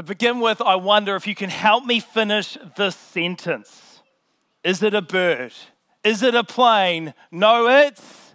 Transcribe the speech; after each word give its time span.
To 0.00 0.04
begin 0.04 0.40
with, 0.40 0.62
I 0.62 0.76
wonder 0.76 1.14
if 1.14 1.26
you 1.26 1.34
can 1.34 1.50
help 1.50 1.84
me 1.84 2.00
finish 2.00 2.56
this 2.74 2.96
sentence. 2.96 4.00
Is 4.64 4.82
it 4.82 4.94
a 4.94 5.02
bird? 5.02 5.52
Is 6.02 6.22
it 6.22 6.34
a 6.34 6.42
plane? 6.42 7.12
No, 7.30 7.68
it's 7.68 8.32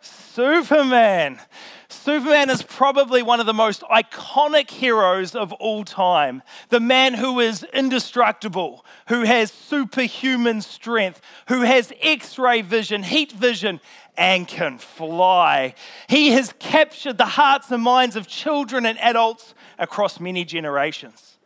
Superman. 0.00 1.40
Superman 1.88 2.48
is 2.48 2.62
probably 2.62 3.24
one 3.24 3.40
of 3.40 3.46
the 3.46 3.52
most 3.52 3.82
iconic 3.90 4.70
heroes 4.70 5.34
of 5.34 5.52
all 5.54 5.84
time. 5.84 6.42
The 6.68 6.80
man 6.80 7.14
who 7.14 7.40
is 7.40 7.66
indestructible, 7.74 8.84
who 9.08 9.22
has 9.22 9.50
superhuman 9.50 10.60
strength, 10.60 11.20
who 11.48 11.62
has 11.62 11.92
x 12.00 12.38
ray 12.38 12.62
vision, 12.62 13.02
heat 13.02 13.32
vision, 13.32 13.80
and 14.16 14.46
can 14.46 14.78
fly. 14.78 15.74
He 16.08 16.32
has 16.32 16.52
captured 16.58 17.18
the 17.18 17.24
hearts 17.24 17.70
and 17.70 17.82
minds 17.82 18.16
of 18.16 18.26
children 18.26 18.84
and 18.84 18.98
adults 18.98 19.54
across 19.78 20.20
many 20.20 20.44
generations. 20.44 21.38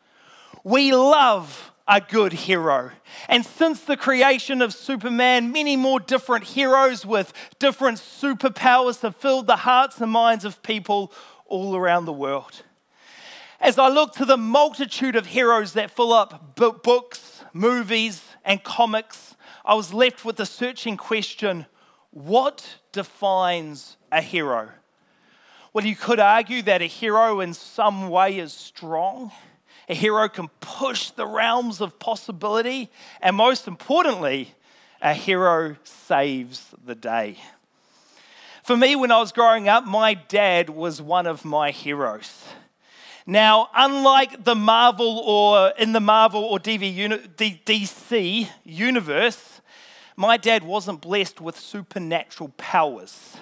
We 0.65 0.93
love 0.93 1.73
a 1.89 2.01
good 2.01 2.33
hero. 2.33 2.91
And 3.29 3.47
since 3.47 3.83
the 3.83 3.97
creation 3.97 4.61
of 4.61 4.75
Superman, 4.75 5.53
many 5.53 5.77
more 5.77 6.01
different 6.01 6.45
heroes 6.45 7.07
with 7.07 7.33
different 7.59 7.99
superpowers 7.99 9.03
have 9.03 9.15
filled 9.17 9.47
the 9.47 9.57
hearts 9.57 10.01
and 10.01 10.11
minds 10.11 10.45
of 10.45 10.63
people 10.63 11.13
all 11.47 11.77
around 11.77 12.07
the 12.07 12.13
world. 12.13 12.63
As 13.61 13.79
I 13.79 13.89
look 13.89 14.13
to 14.15 14.25
the 14.25 14.37
multitude 14.37 15.17
of 15.17 15.27
heroes 15.27 15.75
that 15.75 15.91
fill 15.91 16.13
up 16.13 16.57
books, 16.57 17.45
movies, 17.53 18.23
and 18.45 18.63
comics, 18.63 19.37
I 19.65 19.75
was 19.75 19.95
left 19.95 20.25
with 20.25 20.37
the 20.37 20.47
searching 20.47 20.97
question 20.97 21.67
what 22.17 22.67
defines 22.93 23.99
a 24.11 24.23
hero? 24.23 24.71
Well, 25.75 25.85
you 25.85 25.95
could 25.95 26.19
argue 26.19 26.63
that 26.63 26.81
a 26.81 26.87
hero 26.87 27.41
in 27.41 27.53
some 27.53 28.09
way 28.09 28.39
is 28.39 28.55
strong. 28.55 29.33
A 29.87 29.95
hero 29.95 30.27
can 30.27 30.49
push 30.61 31.11
the 31.11 31.27
realms 31.27 31.83
of 31.83 31.99
possibility. 31.99 32.91
And 33.21 33.37
most 33.37 33.69
importantly, 33.69 34.55
a 35.03 35.13
hero 35.13 35.77
saves 35.85 36.75
the 36.83 36.95
day. 36.95 37.37
For 38.65 38.79
me, 38.79 38.97
when 38.97 39.13
I 39.13 39.21
was 39.21 39.31
growing 39.31 39.69
up, 39.69 39.85
my 39.85 40.15
dad 40.15 40.71
was 40.71 41.03
one 41.03 41.27
of 41.27 41.45
my 41.45 41.71
heroes. 41.71 42.45
Now, 43.27 43.69
unlike 43.75 44.43
the 44.43 44.55
Marvel 44.55 45.19
or 45.19 45.75
in 45.77 45.93
the 45.93 46.01
Marvel 46.01 46.45
or 46.45 46.59
DC 46.59 48.49
universe, 48.65 49.56
my 50.17 50.39
dad 50.39 50.65
wasn't 50.65 51.03
blessed 51.03 51.41
with 51.41 51.59
supernatural 51.59 52.51
powers, 52.57 53.37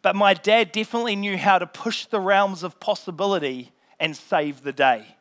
but 0.00 0.14
my 0.14 0.32
dad 0.32 0.70
definitely 0.70 1.16
knew 1.16 1.36
how 1.36 1.58
to 1.58 1.66
push 1.66 2.06
the 2.06 2.20
realms 2.20 2.62
of 2.62 2.78
possibility 2.78 3.72
and 3.98 4.16
save 4.16 4.62
the 4.62 4.72
day. 4.72 5.16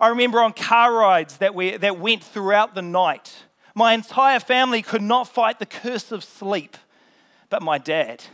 I 0.00 0.08
remember 0.08 0.40
on 0.40 0.52
car 0.52 0.92
rides 0.92 1.38
that, 1.38 1.54
we, 1.54 1.76
that 1.76 1.98
went 1.98 2.22
throughout 2.22 2.74
the 2.74 2.82
night. 2.82 3.44
My 3.74 3.94
entire 3.94 4.40
family 4.40 4.82
could 4.82 5.02
not 5.02 5.28
fight 5.28 5.58
the 5.58 5.66
curse 5.66 6.12
of 6.12 6.24
sleep, 6.24 6.76
but 7.48 7.62
my 7.62 7.78
dad, 7.78 8.24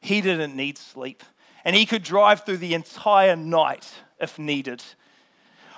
he 0.00 0.20
didn't 0.20 0.56
need 0.56 0.78
sleep, 0.78 1.22
and 1.64 1.76
he 1.76 1.86
could 1.86 2.02
drive 2.02 2.44
through 2.44 2.58
the 2.58 2.74
entire 2.74 3.36
night 3.36 3.92
if 4.20 4.38
needed. 4.38 4.82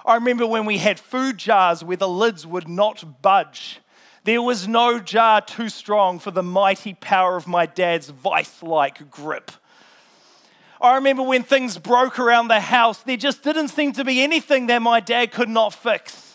I 0.05 0.15
remember 0.15 0.47
when 0.47 0.67
we 0.67 0.79
had 0.79 1.01
food 1.01 1.39
jars 1.39 1.83
where 1.83 1.97
the 1.97 2.09
lids 2.09 2.47
would 2.47 2.69
not 2.69 3.23
budge 3.23 3.81
there 4.25 4.43
was 4.43 4.69
no 4.69 4.99
jar 4.99 5.41
too 5.41 5.69
strong 5.69 6.19
for 6.19 6.31
the 6.31 6.43
mighty 6.43 6.95
power 6.95 7.37
of 7.37 7.47
my 7.47 7.67
dad's 7.67 8.11
vice 8.11 8.63
like 8.63 9.11
grip. 9.11 9.51
I 10.81 10.95
remember 10.95 11.23
when 11.23 11.43
things 11.43 11.79
broke 11.79 12.19
around 12.19 12.49
the 12.49 12.61
house, 12.61 13.03
there 13.03 13.17
just 13.17 13.43
didn't 13.43 13.69
seem 13.69 13.93
to 13.93 14.05
be 14.05 14.23
anything 14.23 14.69
that 14.69 14.81
my 14.81 15.01
dad 15.01 15.33
could 15.33 15.49
not 15.49 15.75
fix. 15.75 16.29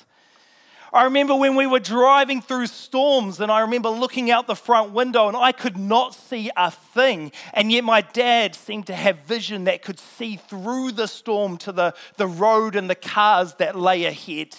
I 0.94 1.06
remember 1.06 1.34
when 1.34 1.56
we 1.56 1.66
were 1.66 1.80
driving 1.80 2.40
through 2.40 2.68
storms, 2.68 3.40
and 3.40 3.52
I 3.52 3.62
remember 3.62 3.90
looking 3.90 4.30
out 4.30 4.46
the 4.46 4.56
front 4.56 4.92
window 4.92 5.28
and 5.28 5.36
I 5.36 5.52
could 5.52 5.76
not 5.76 6.14
see 6.14 6.52
a 6.56 6.70
thing. 6.70 7.32
And 7.52 7.72
yet, 7.72 7.84
my 7.84 8.02
dad 8.02 8.54
seemed 8.54 8.86
to 8.88 8.94
have 8.96 9.18
vision 9.20 9.64
that 9.64 9.82
could 9.82 10.00
see 10.00 10.36
through 10.36 10.92
the 10.92 11.08
storm 11.08 11.58
to 11.60 11.72
the, 11.72 11.96
the 12.18 12.28
road 12.28 12.76
and 12.76 12.88
the 12.88 12.96
cars 12.96 13.56
that 13.56 13.76
lay 13.76 14.06
ahead. 14.06 14.56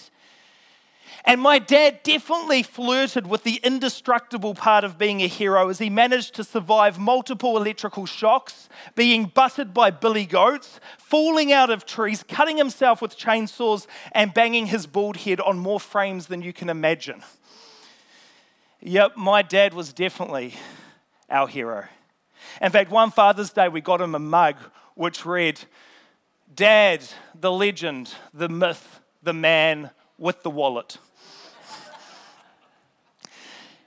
And 1.26 1.40
my 1.40 1.58
dad 1.58 2.02
definitely 2.02 2.62
flirted 2.62 3.26
with 3.26 3.44
the 3.44 3.58
indestructible 3.62 4.54
part 4.54 4.84
of 4.84 4.98
being 4.98 5.22
a 5.22 5.26
hero 5.26 5.70
as 5.70 5.78
he 5.78 5.88
managed 5.88 6.34
to 6.34 6.44
survive 6.44 6.98
multiple 6.98 7.56
electrical 7.56 8.04
shocks, 8.04 8.68
being 8.94 9.24
butted 9.24 9.72
by 9.72 9.90
billy 9.90 10.26
goats, 10.26 10.80
falling 10.98 11.50
out 11.50 11.70
of 11.70 11.86
trees, 11.86 12.22
cutting 12.28 12.58
himself 12.58 13.00
with 13.00 13.16
chainsaws, 13.16 13.86
and 14.12 14.34
banging 14.34 14.66
his 14.66 14.86
bald 14.86 15.16
head 15.16 15.40
on 15.40 15.58
more 15.58 15.80
frames 15.80 16.26
than 16.26 16.42
you 16.42 16.52
can 16.52 16.68
imagine. 16.68 17.22
Yep, 18.82 19.16
my 19.16 19.40
dad 19.40 19.72
was 19.72 19.94
definitely 19.94 20.54
our 21.30 21.48
hero. 21.48 21.86
In 22.60 22.70
fact, 22.70 22.90
one 22.90 23.10
Father's 23.10 23.50
Day, 23.50 23.70
we 23.70 23.80
got 23.80 24.02
him 24.02 24.14
a 24.14 24.18
mug 24.18 24.56
which 24.94 25.24
read, 25.24 25.58
Dad, 26.54 27.02
the 27.34 27.50
legend, 27.50 28.14
the 28.34 28.50
myth, 28.50 29.00
the 29.22 29.32
man 29.32 29.90
with 30.18 30.42
the 30.42 30.50
wallet. 30.50 30.98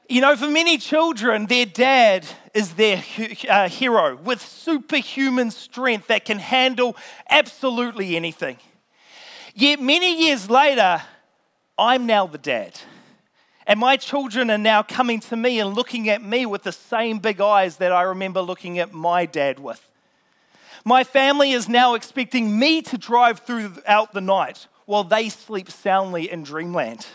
You 0.10 0.22
know, 0.22 0.38
for 0.38 0.48
many 0.48 0.78
children, 0.78 1.48
their 1.48 1.66
dad 1.66 2.26
is 2.54 2.76
their 2.76 3.04
uh, 3.50 3.68
hero 3.68 4.16
with 4.16 4.42
superhuman 4.42 5.52
strength 5.52 6.08
that 6.08 6.24
can 6.24 6.40
handle 6.40 6.96
absolutely 7.30 8.16
anything. 8.16 8.58
Yet, 9.54 9.82
many 9.82 10.24
years 10.24 10.50
later, 10.50 11.02
I'm 11.78 12.06
now 12.06 12.26
the 12.26 12.38
dad. 12.38 12.80
And 13.66 13.82
my 13.82 13.98
children 13.98 14.50
are 14.50 14.58
now 14.58 14.82
coming 14.82 15.20
to 15.22 15.36
me 15.36 15.60
and 15.60 15.76
looking 15.76 16.08
at 16.08 16.24
me 16.24 16.46
with 16.46 16.64
the 16.64 16.72
same 16.72 17.20
big 17.20 17.42
eyes 17.42 17.76
that 17.78 17.92
I 17.92 18.04
remember 18.04 18.42
looking 18.42 18.80
at 18.80 18.94
my 18.94 19.26
dad 19.26 19.60
with. 19.60 19.92
My 20.86 21.04
family 21.04 21.52
is 21.52 21.68
now 21.68 21.96
expecting 21.96 22.58
me 22.58 22.82
to 22.84 22.98
drive 22.98 23.40
throughout 23.40 24.14
the 24.14 24.22
night 24.22 24.68
while 24.86 25.04
they 25.04 25.28
sleep 25.28 25.70
soundly 25.70 26.32
in 26.32 26.44
dreamland. 26.44 27.06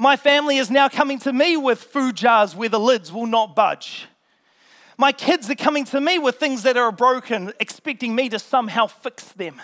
My 0.00 0.16
family 0.16 0.58
is 0.58 0.70
now 0.70 0.88
coming 0.88 1.18
to 1.20 1.32
me 1.32 1.56
with 1.56 1.82
food 1.82 2.14
jars 2.14 2.54
where 2.54 2.68
the 2.68 2.78
lids 2.78 3.12
will 3.12 3.26
not 3.26 3.56
budge. 3.56 4.06
My 4.96 5.10
kids 5.10 5.50
are 5.50 5.56
coming 5.56 5.84
to 5.86 6.00
me 6.00 6.20
with 6.20 6.36
things 6.36 6.62
that 6.62 6.76
are 6.76 6.92
broken, 6.92 7.52
expecting 7.58 8.14
me 8.14 8.28
to 8.28 8.38
somehow 8.38 8.86
fix 8.86 9.24
them. 9.24 9.60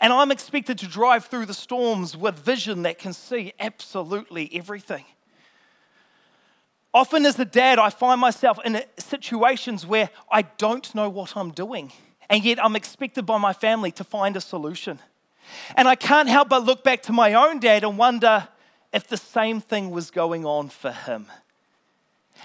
And 0.00 0.12
I'm 0.12 0.32
expected 0.32 0.76
to 0.78 0.88
drive 0.88 1.26
through 1.26 1.46
the 1.46 1.54
storms 1.54 2.16
with 2.16 2.36
vision 2.36 2.82
that 2.82 2.98
can 2.98 3.12
see 3.12 3.52
absolutely 3.60 4.50
everything. 4.52 5.04
Often, 6.92 7.24
as 7.24 7.38
a 7.38 7.44
dad, 7.44 7.78
I 7.78 7.90
find 7.90 8.20
myself 8.20 8.58
in 8.64 8.82
situations 8.98 9.86
where 9.86 10.10
I 10.30 10.42
don't 10.42 10.92
know 10.96 11.08
what 11.08 11.36
I'm 11.36 11.52
doing, 11.52 11.92
and 12.28 12.44
yet 12.44 12.62
I'm 12.62 12.74
expected 12.74 13.24
by 13.24 13.38
my 13.38 13.52
family 13.52 13.92
to 13.92 14.04
find 14.04 14.36
a 14.36 14.40
solution. 14.40 14.98
And 15.76 15.86
I 15.86 15.94
can't 15.94 16.28
help 16.28 16.48
but 16.48 16.64
look 16.64 16.82
back 16.82 17.02
to 17.04 17.12
my 17.12 17.34
own 17.34 17.60
dad 17.60 17.84
and 17.84 17.96
wonder 17.96 18.48
if 18.92 19.08
the 19.08 19.16
same 19.16 19.60
thing 19.60 19.90
was 19.90 20.10
going 20.10 20.44
on 20.44 20.68
for 20.68 20.92
him. 20.92 21.26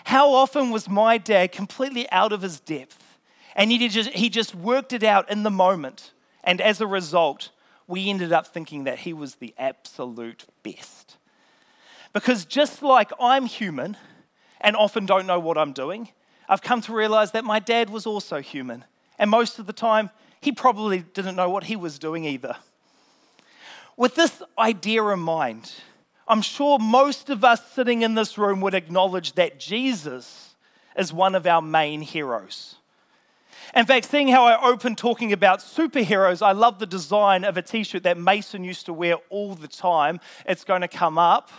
How 0.05 0.31
often 0.31 0.71
was 0.71 0.89
my 0.89 1.17
dad 1.17 1.51
completely 1.51 2.09
out 2.11 2.31
of 2.31 2.41
his 2.41 2.59
depth 2.59 3.17
and 3.55 3.71
he 3.71 3.87
just, 3.87 4.09
he 4.11 4.29
just 4.29 4.53
worked 4.55 4.93
it 4.93 5.03
out 5.03 5.29
in 5.29 5.43
the 5.43 5.51
moment? 5.51 6.11
And 6.43 6.61
as 6.61 6.79
a 6.79 6.87
result, 6.87 7.49
we 7.87 8.09
ended 8.09 8.31
up 8.31 8.47
thinking 8.47 8.83
that 8.83 8.99
he 8.99 9.13
was 9.13 9.35
the 9.35 9.53
absolute 9.57 10.45
best. 10.63 11.17
Because 12.13 12.45
just 12.45 12.81
like 12.81 13.11
I'm 13.19 13.45
human 13.45 13.97
and 14.61 14.75
often 14.75 15.05
don't 15.05 15.27
know 15.27 15.39
what 15.39 15.57
I'm 15.57 15.73
doing, 15.73 16.09
I've 16.49 16.61
come 16.61 16.81
to 16.81 16.93
realize 16.93 17.31
that 17.31 17.43
my 17.43 17.59
dad 17.59 17.89
was 17.89 18.05
also 18.05 18.41
human. 18.41 18.85
And 19.19 19.29
most 19.29 19.59
of 19.59 19.65
the 19.65 19.73
time, 19.73 20.09
he 20.39 20.51
probably 20.51 20.99
didn't 20.99 21.35
know 21.35 21.49
what 21.49 21.65
he 21.65 21.75
was 21.75 21.99
doing 21.99 22.25
either. 22.25 22.55
With 23.97 24.15
this 24.15 24.41
idea 24.57 25.03
in 25.07 25.19
mind, 25.19 25.73
I'm 26.27 26.41
sure 26.41 26.77
most 26.77 27.29
of 27.29 27.43
us 27.43 27.71
sitting 27.71 28.01
in 28.01 28.15
this 28.15 28.37
room 28.37 28.59
would 28.61 28.73
acknowledge 28.73 29.33
that 29.33 29.59
Jesus 29.59 30.55
is 30.97 31.13
one 31.13 31.35
of 31.35 31.47
our 31.47 31.61
main 31.61 32.01
heroes. 32.01 32.75
In 33.75 33.85
fact, 33.85 34.05
seeing 34.05 34.27
how 34.29 34.45
I 34.45 34.61
opened 34.61 34.97
talking 34.97 35.31
about 35.31 35.59
superheroes, 35.59 36.41
I 36.41 36.51
love 36.51 36.79
the 36.79 36.85
design 36.85 37.43
of 37.43 37.57
a 37.57 37.61
t 37.61 37.83
shirt 37.83 38.03
that 38.03 38.17
Mason 38.17 38.63
used 38.63 38.85
to 38.87 38.93
wear 38.93 39.15
all 39.29 39.55
the 39.55 39.67
time. 39.67 40.19
It's 40.45 40.63
going 40.63 40.81
to 40.81 40.87
come 40.87 41.17
up. 41.17 41.49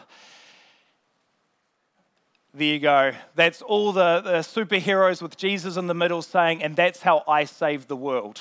There 2.55 2.67
you 2.67 2.79
go. 2.79 3.13
That's 3.35 3.63
all 3.63 3.93
the, 3.93 4.21
the 4.21 4.39
superheroes 4.39 5.23
with 5.23 5.37
Jesus 5.37 5.77
in 5.77 5.87
the 5.87 5.95
middle 5.95 6.23
saying, 6.23 6.63
and 6.63 6.75
that's 6.75 7.03
how 7.03 7.23
I 7.29 7.45
save 7.45 7.87
the 7.89 7.97
world. 7.97 8.41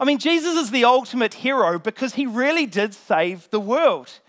I 0.00 0.04
mean, 0.04 0.18
Jesus 0.18 0.56
is 0.56 0.70
the 0.70 0.84
ultimate 0.84 1.34
hero 1.34 1.78
because 1.78 2.14
he 2.14 2.26
really 2.26 2.66
did 2.66 2.94
save 2.94 3.50
the 3.50 3.60
world. 3.60 4.20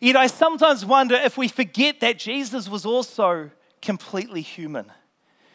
Yet 0.00 0.16
I 0.16 0.28
sometimes 0.28 0.84
wonder 0.84 1.14
if 1.14 1.36
we 1.36 1.48
forget 1.48 2.00
that 2.00 2.18
Jesus 2.18 2.68
was 2.68 2.86
also 2.86 3.50
completely 3.82 4.40
human. 4.40 4.86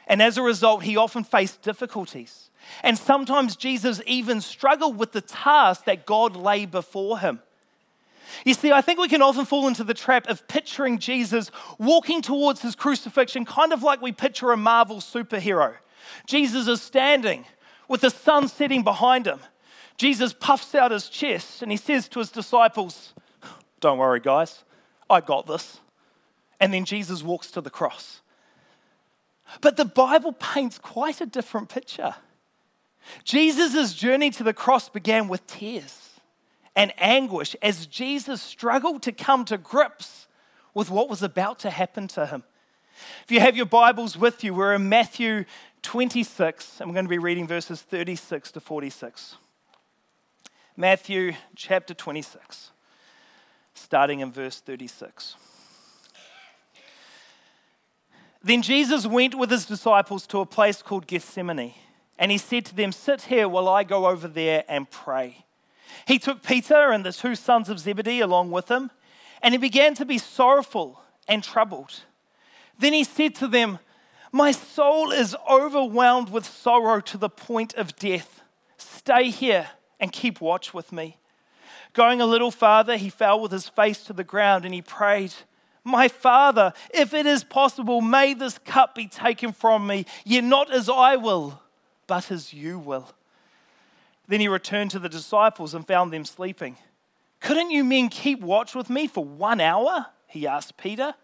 And 0.07 0.21
as 0.21 0.37
a 0.37 0.43
result, 0.43 0.83
he 0.83 0.97
often 0.97 1.23
faced 1.23 1.61
difficulties. 1.61 2.49
And 2.83 2.97
sometimes 2.97 3.55
Jesus 3.55 4.01
even 4.05 4.41
struggled 4.41 4.97
with 4.97 5.13
the 5.13 5.21
task 5.21 5.85
that 5.85 6.05
God 6.05 6.35
lay 6.35 6.65
before 6.65 7.19
him. 7.19 7.41
You 8.43 8.53
see, 8.53 8.71
I 8.71 8.81
think 8.81 8.99
we 8.99 9.07
can 9.07 9.21
often 9.21 9.45
fall 9.45 9.67
into 9.67 9.83
the 9.83 9.93
trap 9.93 10.27
of 10.27 10.47
picturing 10.47 10.99
Jesus 10.99 11.49
walking 11.79 12.21
towards 12.21 12.61
his 12.61 12.75
crucifixion, 12.75 13.45
kind 13.45 13.71
of 13.71 13.83
like 13.83 14.01
we 14.01 14.11
picture 14.11 14.51
a 14.51 14.57
Marvel 14.57 14.97
superhero. 14.97 15.75
Jesus 16.27 16.67
is 16.67 16.81
standing 16.81 17.45
with 17.87 18.01
the 18.01 18.09
sun 18.09 18.47
setting 18.47 18.83
behind 18.83 19.27
him. 19.27 19.39
Jesus 19.97 20.33
puffs 20.33 20.75
out 20.75 20.91
his 20.91 21.09
chest 21.09 21.61
and 21.61 21.71
he 21.71 21.77
says 21.77 22.07
to 22.09 22.19
his 22.19 22.29
disciples, 22.29 23.13
Don't 23.79 23.97
worry, 23.97 24.19
guys, 24.19 24.63
I 25.09 25.21
got 25.21 25.47
this. 25.47 25.79
And 26.59 26.73
then 26.73 26.85
Jesus 26.85 27.23
walks 27.23 27.51
to 27.51 27.61
the 27.61 27.69
cross. 27.69 28.21
But 29.61 29.77
the 29.77 29.85
Bible 29.85 30.33
paints 30.33 30.77
quite 30.77 31.21
a 31.21 31.25
different 31.25 31.69
picture. 31.69 32.15
Jesus' 33.23 33.93
journey 33.93 34.31
to 34.31 34.43
the 34.43 34.53
cross 34.53 34.89
began 34.89 35.27
with 35.27 35.45
tears 35.45 36.19
and 36.75 36.91
anguish 36.97 37.55
as 37.61 37.85
Jesus 37.85 38.41
struggled 38.41 39.03
to 39.03 39.11
come 39.11 39.45
to 39.45 39.57
grips 39.57 40.27
with 40.73 40.89
what 40.89 41.09
was 41.09 41.21
about 41.21 41.59
to 41.59 41.69
happen 41.69 42.07
to 42.09 42.25
him. 42.25 42.43
If 43.23 43.31
you 43.31 43.39
have 43.39 43.55
your 43.55 43.65
Bibles 43.65 44.17
with 44.17 44.43
you, 44.43 44.53
we're 44.53 44.73
in 44.73 44.89
Matthew 44.89 45.45
26, 45.85 46.81
and 46.81 46.89
we're 46.89 46.95
going 46.95 47.05
to 47.05 47.09
be 47.09 47.19
reading 47.19 47.45
verses 47.45 47.79
36 47.79 48.51
to 48.53 48.59
46. 48.59 49.35
Matthew 50.75 51.33
chapter 51.55 51.93
26, 51.93 52.71
starting 53.75 54.19
in 54.19 54.31
verse 54.31 54.59
36. 54.59 55.35
Then 58.43 58.63
Jesus 58.63 59.05
went 59.05 59.35
with 59.35 59.51
his 59.51 59.67
disciples 59.67 60.25
to 60.27 60.39
a 60.39 60.45
place 60.45 60.81
called 60.81 61.05
Gethsemane, 61.05 61.75
and 62.17 62.31
he 62.31 62.39
said 62.39 62.65
to 62.65 62.75
them, 62.75 62.91
Sit 62.91 63.21
here 63.23 63.47
while 63.47 63.69
I 63.69 63.83
go 63.83 64.07
over 64.07 64.27
there 64.27 64.63
and 64.67 64.89
pray. 64.89 65.45
He 66.07 66.17
took 66.17 66.41
Peter 66.41 66.91
and 66.91 67.05
the 67.05 67.13
two 67.13 67.35
sons 67.35 67.69
of 67.69 67.79
Zebedee 67.79 68.21
along 68.21 68.49
with 68.49 68.69
him, 68.69 68.89
and 69.43 69.53
he 69.53 69.59
began 69.59 69.93
to 69.95 70.05
be 70.05 70.17
sorrowful 70.17 70.99
and 71.27 71.43
troubled. 71.43 72.01
Then 72.79 72.93
he 72.93 73.03
said 73.03 73.35
to 73.35 73.47
them, 73.47 73.77
My 74.35 74.51
soul 74.51 75.13
is 75.13 75.33
overwhelmed 75.49 76.29
with 76.29 76.45
sorrow 76.45 76.99
to 76.99 77.17
the 77.17 77.29
point 77.29 77.73
of 77.75 77.95
death. 77.95 78.41
Stay 78.75 79.29
here 79.29 79.69
and 79.97 80.11
keep 80.11 80.41
watch 80.41 80.73
with 80.73 80.91
me. 80.91 81.15
Going 81.93 82.19
a 82.19 82.25
little 82.25 82.51
farther, 82.51 82.97
he 82.97 83.07
fell 83.07 83.39
with 83.39 83.53
his 83.53 83.69
face 83.69 84.03
to 84.03 84.11
the 84.11 84.25
ground 84.25 84.65
and 84.65 84.73
he 84.73 84.81
prayed. 84.81 85.33
My 85.85 86.09
Father, 86.09 86.73
if 86.93 87.13
it 87.13 87.25
is 87.25 87.45
possible, 87.45 88.01
may 88.01 88.33
this 88.33 88.57
cup 88.57 88.93
be 88.93 89.07
taken 89.07 89.53
from 89.53 89.87
me, 89.87 90.05
yet 90.25 90.43
not 90.43 90.69
as 90.69 90.89
I 90.89 91.15
will, 91.15 91.61
but 92.05 92.29
as 92.29 92.53
you 92.53 92.77
will. 92.77 93.07
Then 94.27 94.41
he 94.41 94.49
returned 94.49 94.91
to 94.91 94.99
the 94.99 95.07
disciples 95.07 95.73
and 95.73 95.87
found 95.87 96.11
them 96.11 96.25
sleeping. 96.25 96.75
Couldn't 97.39 97.71
you 97.71 97.85
men 97.85 98.09
keep 98.09 98.41
watch 98.41 98.75
with 98.75 98.89
me 98.89 99.07
for 99.07 99.23
one 99.23 99.61
hour? 99.61 100.07
He 100.27 100.45
asked 100.45 100.75
Peter. 100.75 101.15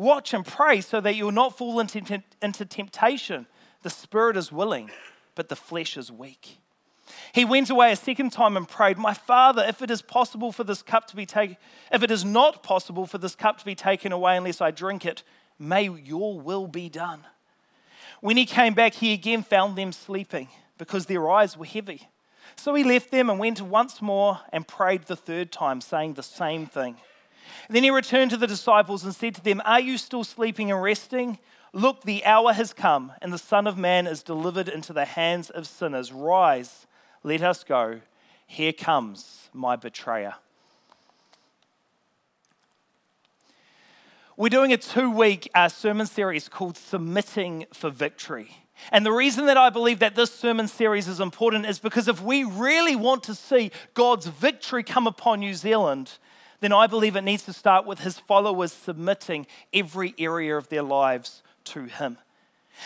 Watch 0.00 0.32
and 0.32 0.46
pray 0.46 0.80
so 0.80 0.98
that 1.02 1.14
you 1.14 1.26
will 1.26 1.32
not 1.32 1.58
fall 1.58 1.78
into, 1.78 2.22
into 2.40 2.64
temptation. 2.64 3.46
The 3.82 3.90
spirit 3.90 4.34
is 4.34 4.50
willing, 4.50 4.90
but 5.34 5.50
the 5.50 5.56
flesh 5.56 5.98
is 5.98 6.10
weak. 6.10 6.56
He 7.34 7.44
went 7.44 7.68
away 7.68 7.92
a 7.92 7.96
second 7.96 8.30
time 8.30 8.56
and 8.56 8.66
prayed, 8.66 8.96
My 8.96 9.12
Father, 9.12 9.62
if 9.62 9.82
it 9.82 9.90
is 9.90 10.00
possible 10.00 10.52
for 10.52 10.64
this 10.64 10.80
cup 10.80 11.06
to 11.08 11.16
be 11.16 11.26
taken, 11.26 11.58
if 11.92 12.02
it 12.02 12.10
is 12.10 12.24
not 12.24 12.62
possible 12.62 13.04
for 13.04 13.18
this 13.18 13.34
cup 13.34 13.58
to 13.58 13.64
be 13.66 13.74
taken 13.74 14.10
away 14.10 14.38
unless 14.38 14.62
I 14.62 14.70
drink 14.70 15.04
it, 15.04 15.22
may 15.58 15.90
your 15.90 16.40
will 16.40 16.66
be 16.66 16.88
done. 16.88 17.26
When 18.22 18.38
he 18.38 18.46
came 18.46 18.72
back, 18.72 18.94
he 18.94 19.12
again 19.12 19.42
found 19.42 19.76
them 19.76 19.92
sleeping 19.92 20.48
because 20.78 21.04
their 21.04 21.28
eyes 21.28 21.58
were 21.58 21.66
heavy. 21.66 22.08
So 22.56 22.74
he 22.74 22.84
left 22.84 23.10
them 23.10 23.28
and 23.28 23.38
went 23.38 23.60
once 23.60 24.00
more 24.00 24.40
and 24.50 24.66
prayed 24.66 25.02
the 25.02 25.16
third 25.16 25.52
time, 25.52 25.82
saying 25.82 26.14
the 26.14 26.22
same 26.22 26.64
thing. 26.64 26.96
Then 27.68 27.82
he 27.82 27.90
returned 27.90 28.30
to 28.30 28.36
the 28.36 28.46
disciples 28.46 29.04
and 29.04 29.14
said 29.14 29.34
to 29.36 29.44
them, 29.44 29.62
Are 29.64 29.80
you 29.80 29.98
still 29.98 30.24
sleeping 30.24 30.70
and 30.70 30.82
resting? 30.82 31.38
Look, 31.72 32.02
the 32.02 32.24
hour 32.24 32.52
has 32.52 32.72
come, 32.72 33.12
and 33.22 33.32
the 33.32 33.38
Son 33.38 33.66
of 33.66 33.78
Man 33.78 34.06
is 34.06 34.22
delivered 34.22 34.68
into 34.68 34.92
the 34.92 35.04
hands 35.04 35.50
of 35.50 35.66
sinners. 35.66 36.12
Rise 36.12 36.86
let 37.22 37.42
us 37.42 37.64
go. 37.64 38.00
Here 38.46 38.72
comes 38.72 39.50
my 39.52 39.76
betrayer. 39.76 40.34
We're 44.36 44.48
doing 44.48 44.72
a 44.72 44.78
two 44.78 45.10
week 45.10 45.50
uh, 45.54 45.68
sermon 45.68 46.06
series 46.06 46.48
called 46.48 46.78
Submitting 46.78 47.66
for 47.74 47.90
Victory. 47.90 48.56
And 48.90 49.04
the 49.04 49.12
reason 49.12 49.44
that 49.46 49.58
I 49.58 49.68
believe 49.68 49.98
that 49.98 50.14
this 50.14 50.34
sermon 50.34 50.66
series 50.66 51.06
is 51.06 51.20
important 51.20 51.66
is 51.66 51.78
because 51.78 52.08
if 52.08 52.22
we 52.22 52.44
really 52.44 52.96
want 52.96 53.22
to 53.24 53.34
see 53.34 53.70
God's 53.92 54.26
victory 54.26 54.82
come 54.82 55.06
upon 55.06 55.40
New 55.40 55.52
Zealand, 55.52 56.12
then 56.60 56.72
I 56.72 56.86
believe 56.86 57.16
it 57.16 57.22
needs 57.22 57.42
to 57.44 57.52
start 57.52 57.86
with 57.86 58.00
his 58.00 58.18
followers 58.18 58.72
submitting 58.72 59.46
every 59.72 60.14
area 60.18 60.56
of 60.56 60.68
their 60.68 60.82
lives 60.82 61.42
to 61.64 61.84
him. 61.84 62.18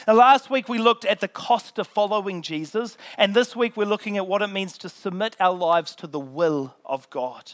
Now, 0.07 0.15
last 0.15 0.51
week 0.51 0.69
we 0.69 0.79
looked 0.79 1.05
at 1.05 1.21
the 1.21 1.29
cost 1.29 1.79
of 1.79 1.87
following 1.87 2.43
Jesus, 2.43 2.97
and 3.17 3.35
this 3.35 3.55
week 3.55 3.77
we're 3.77 3.85
looking 3.85 4.17
at 4.17 4.27
what 4.27 4.43
it 4.43 4.49
means 4.49 4.77
to 4.79 4.89
submit 4.89 5.37
our 5.39 5.55
lives 5.55 5.95
to 5.97 6.07
the 6.07 6.21
will 6.21 6.75
of 6.85 7.09
God. 7.11 7.53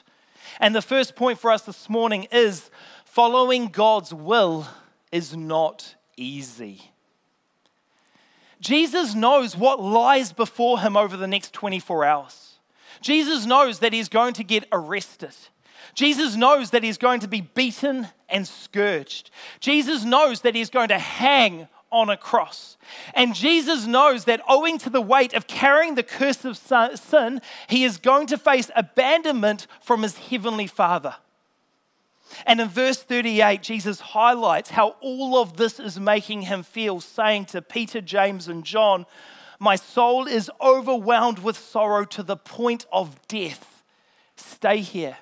And 0.59 0.75
the 0.75 0.83
first 0.83 1.17
point 1.17 1.39
for 1.39 1.51
us 1.51 1.63
this 1.63 1.89
morning 1.89 2.27
is 2.33 2.71
following 3.05 3.69
God's 3.69 4.15
will 4.15 4.67
is 5.13 5.37
not 5.37 5.97
easy. 6.17 6.93
Jesus 8.61 9.15
knows 9.15 9.57
what 9.57 9.81
lies 9.81 10.33
before 10.33 10.81
him 10.81 10.97
over 10.97 11.17
the 11.17 11.27
next 11.27 11.53
24 11.53 12.05
hours. 12.05 12.59
Jesus 13.01 13.47
knows 13.47 13.79
that 13.79 13.93
he's 13.93 14.09
going 14.09 14.35
to 14.35 14.45
get 14.45 14.67
arrested. 14.71 15.35
Jesus 15.95 16.37
knows 16.37 16.71
that 16.71 16.83
he's 16.83 16.99
going 16.99 17.21
to 17.21 17.29
be 17.29 17.41
beaten 17.41 18.09
and 18.29 18.47
scourged. 18.47 19.31
Jesus 19.61 20.05
knows 20.05 20.43
that 20.43 20.55
he's 20.55 20.71
going 20.71 20.89
to 20.89 20.99
hang 20.99 21.69
on 21.93 22.09
a 22.09 22.17
cross. 22.17 22.77
And 23.15 23.35
Jesus 23.35 23.87
knows 23.87 24.25
that 24.25 24.43
owing 24.49 24.79
to 24.79 24.91
the 24.91 25.01
weight 25.01 25.35
of 25.35 25.47
carrying 25.47 25.95
the 25.95 26.03
curse 26.03 26.45
of 26.45 26.57
sin, 26.57 27.41
he 27.69 27.85
is 27.85 27.99
going 27.99 28.27
to 28.29 28.39
face 28.39 28.71
abandonment 28.77 29.67
from 29.81 30.03
his 30.03 30.17
heavenly 30.17 30.67
Father. 30.67 31.17
And 32.47 32.61
in 32.61 32.69
verse 32.69 33.03
38, 33.03 33.61
Jesus 33.61 34.01
highlights 34.01 34.71
how 34.71 34.95
all 35.01 35.39
of 35.39 35.57
this 35.57 35.81
is 35.81 35.99
making 35.99 36.43
him 36.43 36.63
feel, 36.63 37.01
saying 37.01 37.47
to 37.47 37.61
Peter, 37.61 38.01
James, 38.01 38.47
and 38.47 38.65
John, 38.65 39.05
My 39.59 39.75
soul 39.75 40.29
is 40.29 40.49
overwhelmed 40.61 41.41
with 41.41 41.59
sorrow 41.59 42.05
to 42.05 42.23
the 42.23 42.37
point 42.37 42.87
of 42.93 43.27
death. 43.27 43.83
Stay 44.37 44.79
here 44.79 45.17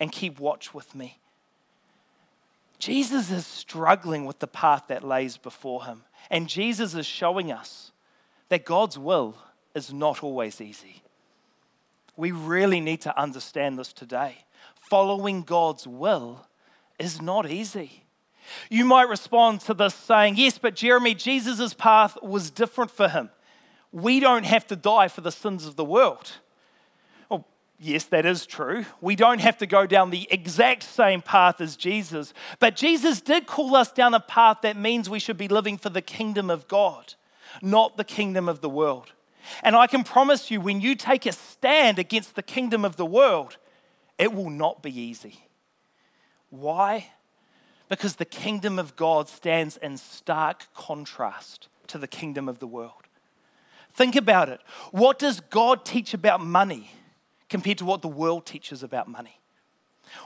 and 0.00 0.10
keep 0.10 0.40
watch 0.40 0.74
with 0.74 0.94
me. 0.94 1.18
Jesus 2.80 3.30
is 3.30 3.46
struggling 3.46 4.24
with 4.24 4.38
the 4.38 4.46
path 4.46 4.84
that 4.88 5.04
lays 5.04 5.36
before 5.36 5.84
him. 5.84 6.02
And 6.30 6.48
Jesus 6.48 6.94
is 6.94 7.06
showing 7.06 7.52
us 7.52 7.92
that 8.48 8.64
God's 8.64 8.98
will 8.98 9.36
is 9.74 9.92
not 9.92 10.24
always 10.24 10.60
easy. 10.60 11.02
We 12.16 12.32
really 12.32 12.80
need 12.80 13.02
to 13.02 13.20
understand 13.20 13.78
this 13.78 13.92
today. 13.92 14.44
Following 14.74 15.42
God's 15.42 15.86
will 15.86 16.46
is 16.98 17.20
not 17.20 17.50
easy. 17.50 18.04
You 18.68 18.84
might 18.84 19.08
respond 19.08 19.60
to 19.62 19.74
this 19.74 19.94
saying, 19.94 20.36
Yes, 20.36 20.58
but 20.58 20.74
Jeremy, 20.74 21.14
Jesus' 21.14 21.74
path 21.74 22.16
was 22.22 22.50
different 22.50 22.90
for 22.90 23.08
him. 23.08 23.30
We 23.92 24.20
don't 24.20 24.44
have 24.44 24.66
to 24.68 24.76
die 24.76 25.08
for 25.08 25.20
the 25.20 25.32
sins 25.32 25.66
of 25.66 25.76
the 25.76 25.84
world. 25.84 26.32
Yes, 27.82 28.04
that 28.04 28.26
is 28.26 28.44
true. 28.44 28.84
We 29.00 29.16
don't 29.16 29.40
have 29.40 29.56
to 29.56 29.66
go 29.66 29.86
down 29.86 30.10
the 30.10 30.28
exact 30.30 30.82
same 30.82 31.22
path 31.22 31.62
as 31.62 31.76
Jesus, 31.76 32.34
but 32.58 32.76
Jesus 32.76 33.22
did 33.22 33.46
call 33.46 33.74
us 33.74 33.90
down 33.90 34.12
a 34.12 34.20
path 34.20 34.58
that 34.62 34.76
means 34.76 35.08
we 35.08 35.18
should 35.18 35.38
be 35.38 35.48
living 35.48 35.78
for 35.78 35.88
the 35.88 36.02
kingdom 36.02 36.50
of 36.50 36.68
God, 36.68 37.14
not 37.62 37.96
the 37.96 38.04
kingdom 38.04 38.50
of 38.50 38.60
the 38.60 38.68
world. 38.68 39.12
And 39.62 39.74
I 39.74 39.86
can 39.86 40.04
promise 40.04 40.50
you, 40.50 40.60
when 40.60 40.82
you 40.82 40.94
take 40.94 41.24
a 41.24 41.32
stand 41.32 41.98
against 41.98 42.34
the 42.34 42.42
kingdom 42.42 42.84
of 42.84 42.96
the 42.96 43.06
world, 43.06 43.56
it 44.18 44.34
will 44.34 44.50
not 44.50 44.82
be 44.82 45.00
easy. 45.00 45.46
Why? 46.50 47.06
Because 47.88 48.16
the 48.16 48.26
kingdom 48.26 48.78
of 48.78 48.94
God 48.94 49.26
stands 49.26 49.78
in 49.78 49.96
stark 49.96 50.66
contrast 50.74 51.68
to 51.86 51.96
the 51.96 52.06
kingdom 52.06 52.46
of 52.46 52.58
the 52.58 52.66
world. 52.66 52.92
Think 53.94 54.16
about 54.16 54.50
it. 54.50 54.60
What 54.90 55.18
does 55.18 55.40
God 55.40 55.86
teach 55.86 56.12
about 56.12 56.42
money? 56.42 56.90
Compared 57.50 57.78
to 57.78 57.84
what 57.84 58.00
the 58.00 58.08
world 58.08 58.46
teaches 58.46 58.82
about 58.82 59.08
money? 59.08 59.40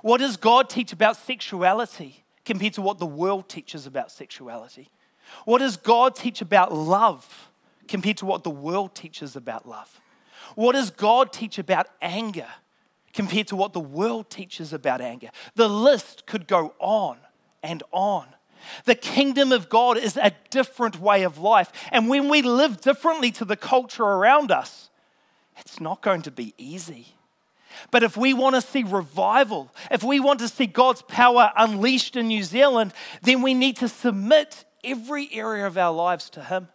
What 0.02 0.18
does 0.18 0.36
God 0.36 0.70
teach 0.70 0.92
about 0.92 1.16
sexuality 1.16 2.24
compared 2.44 2.74
to 2.74 2.82
what 2.82 2.98
the 2.98 3.06
world 3.06 3.48
teaches 3.48 3.86
about 3.86 4.12
sexuality? 4.12 4.90
What 5.44 5.58
does 5.58 5.76
God 5.76 6.14
teach 6.14 6.40
about 6.40 6.72
love 6.72 7.50
compared 7.88 8.18
to 8.18 8.26
what 8.26 8.44
the 8.44 8.50
world 8.50 8.94
teaches 8.94 9.36
about 9.36 9.68
love? 9.68 10.00
What 10.54 10.72
does 10.72 10.90
God 10.90 11.32
teach 11.32 11.58
about 11.58 11.86
anger 12.00 12.46
compared 13.12 13.48
to 13.48 13.56
what 13.56 13.72
the 13.72 13.80
world 13.80 14.30
teaches 14.30 14.72
about 14.72 15.00
anger? 15.00 15.30
The 15.54 15.68
list 15.68 16.26
could 16.26 16.46
go 16.46 16.74
on 16.78 17.18
and 17.62 17.82
on. 17.90 18.28
The 18.84 18.94
kingdom 18.94 19.52
of 19.52 19.68
God 19.68 19.98
is 19.98 20.16
a 20.16 20.32
different 20.50 21.00
way 21.00 21.22
of 21.22 21.38
life. 21.38 21.70
And 21.90 22.08
when 22.08 22.28
we 22.28 22.42
live 22.42 22.80
differently 22.80 23.30
to 23.32 23.44
the 23.44 23.56
culture 23.56 24.04
around 24.04 24.50
us, 24.50 24.90
it's 25.58 25.80
not 25.80 26.02
going 26.02 26.22
to 26.22 26.30
be 26.30 26.54
easy. 26.56 27.13
But 27.90 28.02
if 28.02 28.16
we 28.16 28.34
want 28.34 28.54
to 28.54 28.60
see 28.60 28.82
revival, 28.82 29.70
if 29.90 30.02
we 30.02 30.20
want 30.20 30.40
to 30.40 30.48
see 30.48 30.66
God's 30.66 31.02
power 31.02 31.52
unleashed 31.56 32.16
in 32.16 32.28
New 32.28 32.42
Zealand, 32.42 32.92
then 33.22 33.42
we 33.42 33.54
need 33.54 33.76
to 33.78 33.88
submit 33.88 34.64
every 34.82 35.28
area 35.32 35.66
of 35.66 35.78
our 35.78 35.92
lives 35.92 36.30
to 36.30 36.44
Him. 36.44 36.68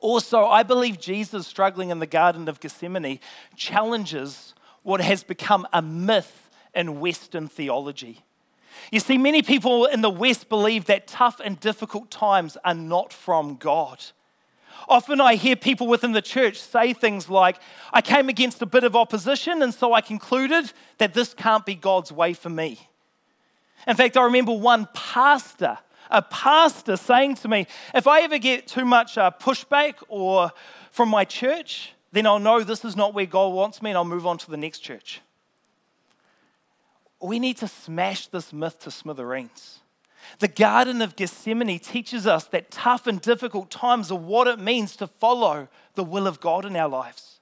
Also, 0.00 0.44
I 0.44 0.62
believe 0.62 1.00
Jesus 1.00 1.46
struggling 1.46 1.90
in 1.90 1.98
the 1.98 2.06
Garden 2.06 2.48
of 2.48 2.60
Gethsemane 2.60 3.18
challenges 3.56 4.54
what 4.82 5.00
has 5.00 5.24
become 5.24 5.66
a 5.72 5.82
myth 5.82 6.50
in 6.74 7.00
Western 7.00 7.48
theology. 7.48 8.24
You 8.92 9.00
see, 9.00 9.18
many 9.18 9.42
people 9.42 9.86
in 9.86 10.02
the 10.02 10.10
West 10.10 10.48
believe 10.48 10.84
that 10.86 11.08
tough 11.08 11.40
and 11.44 11.58
difficult 11.58 12.10
times 12.10 12.56
are 12.64 12.74
not 12.74 13.12
from 13.12 13.56
God. 13.56 14.04
Often 14.88 15.20
I 15.20 15.34
hear 15.34 15.56
people 15.56 15.86
within 15.86 16.12
the 16.12 16.22
church 16.22 16.58
say 16.58 16.92
things 16.92 17.28
like, 17.28 17.58
I 17.92 18.00
came 18.00 18.28
against 18.28 18.62
a 18.62 18.66
bit 18.66 18.84
of 18.84 18.94
opposition, 18.94 19.62
and 19.62 19.74
so 19.74 19.92
I 19.92 20.00
concluded 20.00 20.72
that 20.98 21.14
this 21.14 21.34
can't 21.34 21.66
be 21.66 21.74
God's 21.74 22.12
way 22.12 22.32
for 22.34 22.50
me. 22.50 22.88
In 23.86 23.96
fact, 23.96 24.16
I 24.16 24.24
remember 24.24 24.52
one 24.52 24.88
pastor, 24.94 25.78
a 26.10 26.22
pastor 26.22 26.96
saying 26.96 27.36
to 27.36 27.48
me, 27.48 27.66
if 27.94 28.06
I 28.06 28.22
ever 28.22 28.38
get 28.38 28.66
too 28.66 28.84
much 28.84 29.18
uh, 29.18 29.30
pushback 29.40 29.94
or 30.08 30.52
from 30.90 31.08
my 31.08 31.24
church, 31.24 31.92
then 32.12 32.26
I'll 32.26 32.38
know 32.38 32.62
this 32.62 32.84
is 32.84 32.96
not 32.96 33.14
where 33.14 33.26
God 33.26 33.52
wants 33.52 33.82
me 33.82 33.90
and 33.90 33.96
I'll 33.96 34.04
move 34.04 34.26
on 34.26 34.38
to 34.38 34.50
the 34.50 34.56
next 34.56 34.80
church. 34.80 35.20
We 37.20 37.38
need 37.38 37.56
to 37.58 37.68
smash 37.68 38.28
this 38.28 38.52
myth 38.52 38.78
to 38.80 38.90
smithereens. 38.90 39.80
The 40.38 40.48
Garden 40.48 41.02
of 41.02 41.16
Gethsemane 41.16 41.78
teaches 41.78 42.26
us 42.26 42.44
that 42.44 42.70
tough 42.70 43.06
and 43.06 43.20
difficult 43.20 43.70
times 43.70 44.10
are 44.10 44.18
what 44.18 44.46
it 44.46 44.58
means 44.58 44.96
to 44.96 45.06
follow 45.06 45.68
the 45.94 46.04
will 46.04 46.26
of 46.26 46.40
God 46.40 46.64
in 46.64 46.76
our 46.76 46.88
lives. 46.88 47.40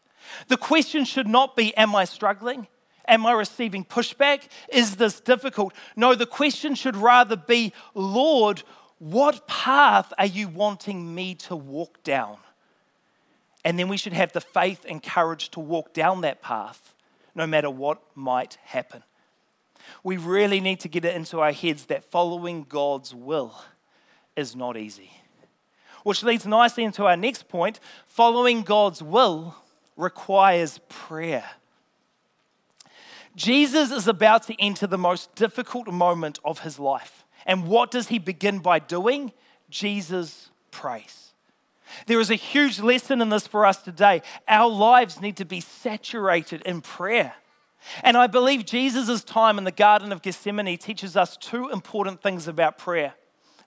The 0.49 0.57
question 0.57 1.05
should 1.05 1.27
not 1.27 1.57
be, 1.57 1.77
Am 1.77 1.95
I 1.95 2.05
struggling? 2.05 2.67
Am 3.09 3.25
I 3.25 3.33
receiving 3.33 3.85
pushback? 3.85 4.49
Is 4.69 4.97
this 4.97 5.21
difficult? 5.21 5.73
No, 5.95 6.15
the 6.15 6.27
question 6.27 6.75
should 6.75 6.97
rather 6.97 7.37
be, 7.37 7.73
Lord, 7.95 8.63
what 8.99 9.47
path 9.47 10.13
are 10.19 10.27
you 10.27 10.49
wanting 10.49 11.15
me 11.15 11.35
to 11.35 11.55
walk 11.55 12.03
down? 12.03 12.39
And 13.65 13.79
then 13.79 13.89
we 13.89 13.97
should 13.97 14.13
have 14.13 14.33
the 14.33 14.41
faith 14.41 14.85
and 14.89 15.03
courage 15.03 15.51
to 15.51 15.61
walk 15.61 15.93
down 15.93 16.23
that 16.23 16.43
path, 16.43 16.95
no 17.35 17.47
matter 17.47 17.71
what 17.71 18.01
might 18.17 18.59
happen 18.65 19.03
we 20.03 20.17
really 20.17 20.61
need 20.61 20.81
to 20.81 20.89
get 20.89 21.05
it 21.05 21.15
into 21.15 21.41
our 21.41 21.53
heads 21.53 21.87
that 21.87 22.05
following 22.05 22.65
God's 22.69 23.15
will 23.15 23.55
is 24.37 24.55
not 24.55 24.77
easy. 24.77 25.11
Which 26.05 26.23
leads 26.23 26.47
nicely 26.47 26.85
into 26.85 27.05
our 27.05 27.17
next 27.17 27.49
point 27.49 27.81
following 28.07 28.63
God's 28.63 29.03
will 29.03 29.57
requires 29.97 30.79
prayer. 30.89 31.45
Jesus 33.35 33.91
is 33.91 34.09
about 34.09 34.45
to 34.45 34.55
enter 34.59 34.87
the 34.87 34.97
most 34.99 35.35
difficult 35.35 35.89
moment 35.89 36.39
of 36.45 36.61
his 36.61 36.79
life. 36.79 37.25
And 37.45 37.67
what 37.69 37.91
does 37.91 38.09
he 38.09 38.19
begin 38.19 38.61
by 38.61 38.79
doing? 38.79 39.33
Jesus 39.69 40.51
prays. 40.71 41.33
There 42.07 42.21
is 42.21 42.31
a 42.31 42.37
huge 42.37 42.81
lesson 42.81 43.21
in 43.21 43.29
this 43.29 43.47
for 43.47 43.65
us 43.65 43.83
today. 43.83 44.23
Our 44.49 44.71
lives 44.71 45.21
need 45.21 45.37
to 45.37 45.45
be 45.45 45.61
saturated 45.61 46.63
in 46.63 46.81
prayer. 46.81 47.35
And 48.03 48.17
I 48.17 48.27
believe 48.27 48.65
Jesus' 48.65 49.23
time 49.25 49.59
in 49.59 49.65
the 49.65 49.71
Garden 49.71 50.13
of 50.13 50.23
Gethsemane 50.23 50.79
teaches 50.79 51.17
us 51.17 51.37
two 51.37 51.69
important 51.71 52.23
things 52.23 52.49
about 52.49 52.79
prayer. 52.79 53.15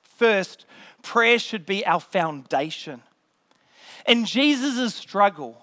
First, 0.02 0.66
prayer 1.02 1.40
should 1.40 1.66
be 1.66 1.86
our 1.86 2.00
foundation. 2.00 3.02
In 4.06 4.26
Jesus' 4.26 4.96
struggle, 4.96 5.62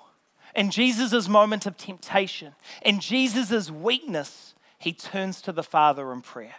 in 0.55 0.71
Jesus' 0.71 1.29
moment 1.29 1.67
of 1.67 1.77
temptation, 1.77 2.55
in 2.83 3.01
Jesus' 3.01 3.71
weakness, 3.71 4.55
he 4.79 4.93
turns 4.93 5.43
to 5.43 5.53
the 5.53 5.63
Father 5.63 6.13
in 6.13 6.23
prayer. 6.23 6.55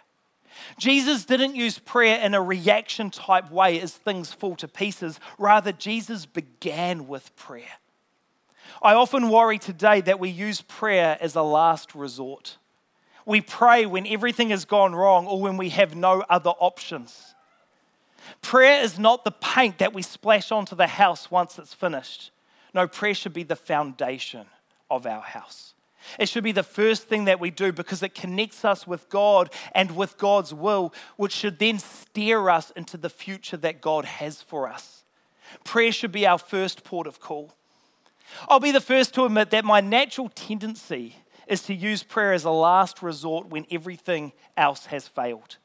Jesus 0.78 1.24
didn't 1.24 1.54
use 1.54 1.78
prayer 1.78 2.20
in 2.20 2.34
a 2.34 2.42
reaction 2.42 3.10
type 3.10 3.50
way 3.50 3.80
as 3.80 3.92
things 3.92 4.32
fall 4.32 4.56
to 4.56 4.68
pieces. 4.68 5.20
Rather, 5.38 5.72
Jesus 5.72 6.26
began 6.26 7.06
with 7.06 7.34
prayer. 7.36 7.78
I 8.82 8.94
often 8.94 9.28
worry 9.28 9.58
today 9.58 10.00
that 10.02 10.20
we 10.20 10.28
use 10.28 10.60
prayer 10.60 11.18
as 11.20 11.34
a 11.34 11.42
last 11.42 11.94
resort. 11.94 12.58
We 13.26 13.40
pray 13.40 13.86
when 13.86 14.06
everything 14.06 14.50
has 14.50 14.64
gone 14.64 14.94
wrong 14.94 15.26
or 15.26 15.40
when 15.40 15.56
we 15.56 15.70
have 15.70 15.94
no 15.94 16.24
other 16.28 16.50
options. 16.50 17.34
Prayer 18.42 18.82
is 18.82 18.98
not 18.98 19.24
the 19.24 19.30
paint 19.30 19.78
that 19.78 19.92
we 19.92 20.02
splash 20.02 20.52
onto 20.52 20.76
the 20.76 20.86
house 20.86 21.30
once 21.30 21.58
it's 21.58 21.74
finished. 21.74 22.30
No, 22.74 22.86
prayer 22.86 23.14
should 23.14 23.32
be 23.32 23.42
the 23.42 23.56
foundation 23.56 24.46
of 24.90 25.06
our 25.06 25.22
house. 25.22 25.74
It 26.18 26.28
should 26.28 26.44
be 26.44 26.52
the 26.52 26.62
first 26.62 27.08
thing 27.08 27.24
that 27.24 27.40
we 27.40 27.50
do 27.50 27.72
because 27.72 28.02
it 28.02 28.14
connects 28.14 28.64
us 28.64 28.86
with 28.86 29.08
God 29.08 29.52
and 29.74 29.96
with 29.96 30.16
God's 30.16 30.54
will, 30.54 30.94
which 31.16 31.32
should 31.32 31.58
then 31.58 31.78
steer 31.78 32.48
us 32.48 32.70
into 32.76 32.96
the 32.96 33.10
future 33.10 33.56
that 33.58 33.80
God 33.80 34.04
has 34.04 34.40
for 34.40 34.68
us. 34.68 35.04
Prayer 35.64 35.92
should 35.92 36.12
be 36.12 36.26
our 36.26 36.38
first 36.38 36.84
port 36.84 37.06
of 37.06 37.20
call. 37.20 37.54
I'll 38.48 38.60
be 38.60 38.70
the 38.70 38.80
first 38.80 39.14
to 39.14 39.24
admit 39.24 39.50
that 39.50 39.64
my 39.64 39.80
natural 39.80 40.28
tendency 40.28 41.16
is 41.46 41.62
to 41.62 41.74
use 41.74 42.02
prayer 42.02 42.32
as 42.32 42.44
a 42.44 42.50
last 42.50 43.02
resort 43.02 43.48
when 43.48 43.66
everything 43.70 44.32
else 44.56 44.86
has 44.86 45.08
failed. 45.08 45.56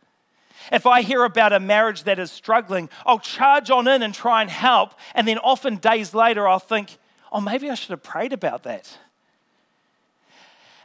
If 0.71 0.85
I 0.85 1.01
hear 1.01 1.23
about 1.23 1.51
a 1.51 1.59
marriage 1.59 2.03
that 2.03 2.19
is 2.19 2.31
struggling, 2.31 2.89
I'll 3.05 3.19
charge 3.19 3.69
on 3.69 3.87
in 3.87 4.01
and 4.01 4.13
try 4.13 4.41
and 4.41 4.49
help. 4.49 4.93
And 5.13 5.27
then 5.27 5.37
often 5.39 5.77
days 5.77 6.13
later, 6.13 6.47
I'll 6.47 6.59
think, 6.59 6.97
oh, 7.31 7.41
maybe 7.41 7.69
I 7.69 7.75
should 7.75 7.89
have 7.89 8.03
prayed 8.03 8.31
about 8.31 8.63
that. 8.63 8.97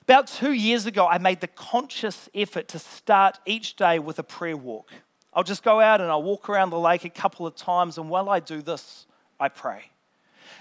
About 0.03 0.27
two 0.27 0.53
years 0.53 0.87
ago, 0.87 1.07
I 1.07 1.19
made 1.19 1.41
the 1.41 1.49
conscious 1.49 2.29
effort 2.35 2.67
to 2.69 2.79
start 2.79 3.39
each 3.47 3.77
day 3.77 3.99
with 3.99 4.19
a 4.19 4.23
prayer 4.23 4.57
walk. 4.57 4.91
I'll 5.35 5.45
just 5.45 5.63
go 5.63 5.81
out 5.81 6.01
and 6.01 6.11
I'll 6.11 6.23
walk 6.23 6.49
around 6.49 6.71
the 6.71 6.79
lake 6.79 7.05
a 7.05 7.11
couple 7.11 7.47
of 7.47 7.55
times, 7.55 7.99
and 7.99 8.09
while 8.09 8.31
I 8.31 8.41
do 8.41 8.63
this, 8.63 9.07
I 9.39 9.49
pray 9.49 9.91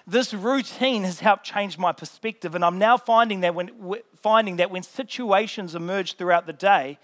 this 0.08 0.34
routine 0.34 1.04
has 1.04 1.20
helped 1.20 1.44
change 1.44 1.78
my 1.78 1.92
perspective, 1.92 2.56
and 2.56 2.64
I'm 2.64 2.80
now 2.80 2.96
finding 2.98 3.42
that 3.42 3.54
when, 3.54 3.70
finding 4.16 4.56
that 4.56 4.72
when 4.72 4.82
situations 4.82 5.76
emerge 5.76 6.16
throughout 6.16 6.48
the 6.48 6.54
day, 6.54 6.98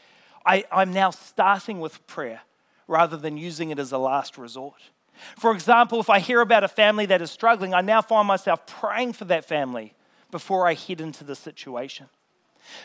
I, 0.45 0.63
I'm 0.71 0.93
now 0.93 1.09
starting 1.09 1.81
with 1.81 2.05
prayer 2.07 2.41
rather 2.87 3.17
than 3.17 3.37
using 3.37 3.71
it 3.71 3.79
as 3.79 3.91
a 3.91 3.97
last 3.97 4.37
resort. 4.37 4.81
For 5.37 5.51
example, 5.51 5.99
if 5.99 6.09
I 6.09 6.19
hear 6.19 6.39
about 6.41 6.63
a 6.63 6.69
family 6.69 7.05
that 7.07 7.21
is 7.21 7.29
struggling, 7.29 7.73
I 7.73 7.81
now 7.81 8.01
find 8.01 8.27
myself 8.27 8.65
praying 8.65 9.13
for 9.13 9.25
that 9.25 9.45
family 9.45 9.93
before 10.31 10.65
I 10.67 10.73
head 10.73 11.01
into 11.01 11.23
the 11.23 11.35
situation. 11.35 12.07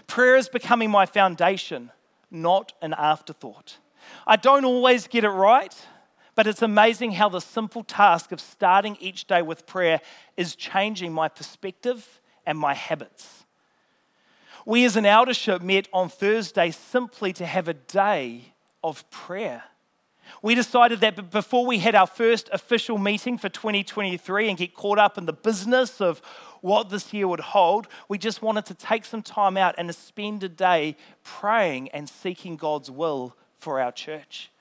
Prayer 0.06 0.36
is 0.36 0.48
becoming 0.48 0.90
my 0.90 1.06
foundation, 1.06 1.92
not 2.30 2.72
an 2.82 2.92
afterthought. 2.92 3.78
I 4.26 4.36
don't 4.36 4.64
always 4.64 5.06
get 5.06 5.24
it 5.24 5.30
right, 5.30 5.74
but 6.38 6.46
it's 6.46 6.62
amazing 6.62 7.10
how 7.10 7.28
the 7.28 7.40
simple 7.40 7.82
task 7.82 8.30
of 8.30 8.40
starting 8.40 8.96
each 9.00 9.26
day 9.26 9.42
with 9.42 9.66
prayer 9.66 10.00
is 10.36 10.54
changing 10.54 11.12
my 11.12 11.26
perspective 11.26 12.20
and 12.46 12.56
my 12.56 12.74
habits. 12.74 13.44
We 14.64 14.84
as 14.84 14.94
an 14.94 15.04
eldership 15.04 15.62
met 15.62 15.88
on 15.92 16.08
Thursday 16.08 16.70
simply 16.70 17.32
to 17.32 17.44
have 17.44 17.66
a 17.66 17.74
day 17.74 18.52
of 18.84 19.10
prayer. 19.10 19.64
We 20.40 20.54
decided 20.54 21.00
that 21.00 21.32
before 21.32 21.66
we 21.66 21.80
had 21.80 21.96
our 21.96 22.06
first 22.06 22.48
official 22.52 22.98
meeting 22.98 23.36
for 23.36 23.48
2023 23.48 24.48
and 24.48 24.56
get 24.56 24.74
caught 24.74 25.00
up 25.00 25.18
in 25.18 25.26
the 25.26 25.32
business 25.32 26.00
of 26.00 26.20
what 26.60 26.88
this 26.88 27.12
year 27.12 27.26
would 27.26 27.40
hold, 27.40 27.88
we 28.08 28.16
just 28.16 28.42
wanted 28.42 28.64
to 28.66 28.74
take 28.74 29.04
some 29.04 29.22
time 29.22 29.56
out 29.56 29.74
and 29.76 29.92
spend 29.92 30.44
a 30.44 30.48
day 30.48 30.94
praying 31.24 31.88
and 31.88 32.08
seeking 32.08 32.54
God's 32.54 32.92
will 32.92 33.34
for 33.58 33.80
our 33.80 33.90
church. 33.90 34.52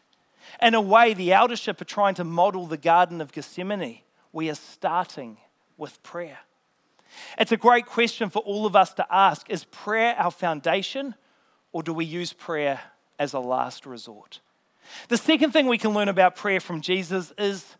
In 0.61 0.73
a 0.73 0.81
way, 0.81 1.13
the 1.13 1.33
eldership 1.33 1.81
are 1.81 1.85
trying 1.85 2.15
to 2.15 2.23
model 2.23 2.65
the 2.65 2.77
Garden 2.77 3.21
of 3.21 3.31
Gethsemane. 3.31 3.99
We 4.31 4.49
are 4.49 4.55
starting 4.55 5.37
with 5.77 6.01
prayer. 6.03 6.39
It's 7.37 7.51
a 7.51 7.57
great 7.57 7.85
question 7.85 8.29
for 8.29 8.39
all 8.39 8.65
of 8.65 8.75
us 8.75 8.93
to 8.95 9.05
ask 9.09 9.49
Is 9.49 9.63
prayer 9.65 10.15
our 10.17 10.31
foundation, 10.31 11.15
or 11.71 11.83
do 11.83 11.93
we 11.93 12.05
use 12.05 12.33
prayer 12.33 12.81
as 13.19 13.33
a 13.33 13.39
last 13.39 13.85
resort? 13.85 14.41
The 15.09 15.17
second 15.17 15.51
thing 15.51 15.67
we 15.67 15.77
can 15.77 15.93
learn 15.93 16.07
about 16.09 16.35
prayer 16.35 16.59
from 16.59 16.81
Jesus 16.81 17.33
is 17.37 17.75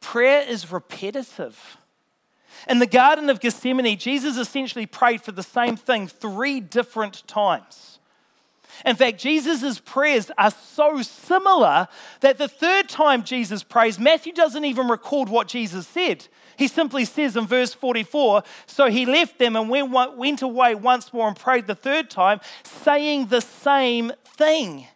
prayer 0.00 0.42
is 0.42 0.70
repetitive. 0.70 1.78
In 2.68 2.78
the 2.78 2.86
Garden 2.86 3.30
of 3.30 3.40
Gethsemane, 3.40 3.96
Jesus 3.98 4.36
essentially 4.36 4.86
prayed 4.86 5.22
for 5.22 5.32
the 5.32 5.42
same 5.42 5.76
thing 5.76 6.08
three 6.08 6.60
different 6.60 7.26
times. 7.26 7.99
In 8.86 8.96
fact, 8.96 9.18
Jesus' 9.18 9.78
prayers 9.78 10.30
are 10.38 10.50
so 10.50 11.02
similar 11.02 11.88
that 12.20 12.38
the 12.38 12.48
third 12.48 12.88
time 12.88 13.24
Jesus 13.24 13.62
prays, 13.62 13.98
Matthew 13.98 14.32
doesn't 14.32 14.64
even 14.64 14.88
record 14.88 15.28
what 15.28 15.48
Jesus 15.48 15.86
said. 15.86 16.26
He 16.56 16.68
simply 16.68 17.04
says 17.04 17.36
in 17.36 17.46
verse 17.46 17.72
44 17.72 18.42
So 18.66 18.90
he 18.90 19.06
left 19.06 19.38
them 19.38 19.56
and 19.56 19.68
went 19.68 20.42
away 20.42 20.74
once 20.74 21.12
more 21.12 21.28
and 21.28 21.36
prayed 21.36 21.66
the 21.66 21.74
third 21.74 22.10
time, 22.10 22.40
saying 22.62 23.26
the 23.26 23.40
same 23.40 24.12
thing. 24.24 24.86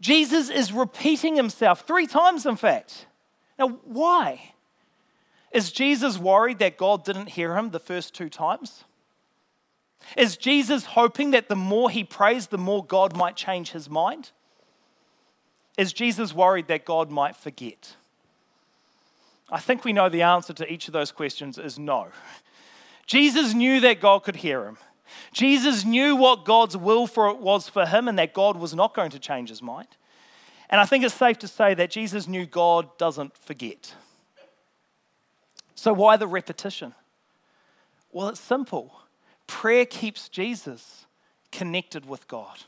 Jesus 0.00 0.48
is 0.48 0.72
repeating 0.72 1.36
himself 1.36 1.86
three 1.86 2.06
times, 2.06 2.46
in 2.46 2.56
fact. 2.56 3.06
Now, 3.58 3.68
why? 3.84 4.52
Is 5.52 5.72
Jesus 5.72 6.16
worried 6.16 6.60
that 6.60 6.78
God 6.78 7.04
didn't 7.04 7.30
hear 7.30 7.56
him 7.56 7.70
the 7.70 7.80
first 7.80 8.14
two 8.14 8.28
times? 8.28 8.84
Is 10.16 10.36
Jesus 10.36 10.84
hoping 10.86 11.30
that 11.30 11.48
the 11.48 11.56
more 11.56 11.90
he 11.90 12.04
prays, 12.04 12.48
the 12.48 12.58
more 12.58 12.84
God 12.84 13.16
might 13.16 13.36
change 13.36 13.70
his 13.70 13.88
mind? 13.88 14.30
Is 15.76 15.92
Jesus 15.92 16.34
worried 16.34 16.68
that 16.68 16.84
God 16.84 17.10
might 17.10 17.36
forget? 17.36 17.96
I 19.50 19.60
think 19.60 19.84
we 19.84 19.92
know 19.92 20.08
the 20.08 20.22
answer 20.22 20.52
to 20.52 20.72
each 20.72 20.88
of 20.88 20.92
those 20.92 21.12
questions 21.12 21.58
is 21.58 21.78
no. 21.78 22.08
Jesus 23.06 23.54
knew 23.54 23.80
that 23.80 24.00
God 24.00 24.20
could 24.20 24.36
hear 24.36 24.64
him. 24.64 24.78
Jesus 25.32 25.84
knew 25.84 26.14
what 26.14 26.44
God's 26.44 26.76
will 26.76 27.06
for 27.06 27.28
it 27.28 27.38
was 27.38 27.68
for 27.68 27.86
him 27.86 28.06
and 28.08 28.18
that 28.18 28.32
God 28.32 28.56
was 28.56 28.74
not 28.74 28.94
going 28.94 29.10
to 29.10 29.18
change 29.18 29.48
his 29.48 29.62
mind. 29.62 29.88
And 30.68 30.80
I 30.80 30.86
think 30.86 31.04
it's 31.04 31.14
safe 31.14 31.38
to 31.40 31.48
say 31.48 31.74
that 31.74 31.90
Jesus 31.90 32.28
knew 32.28 32.46
God 32.46 32.96
doesn't 32.96 33.36
forget. 33.36 33.94
So, 35.74 35.92
why 35.92 36.16
the 36.16 36.28
repetition? 36.28 36.94
Well, 38.12 38.28
it's 38.28 38.40
simple. 38.40 38.99
Prayer 39.50 39.84
keeps 39.84 40.28
Jesus 40.28 41.06
connected 41.50 42.06
with 42.06 42.28
God. 42.28 42.60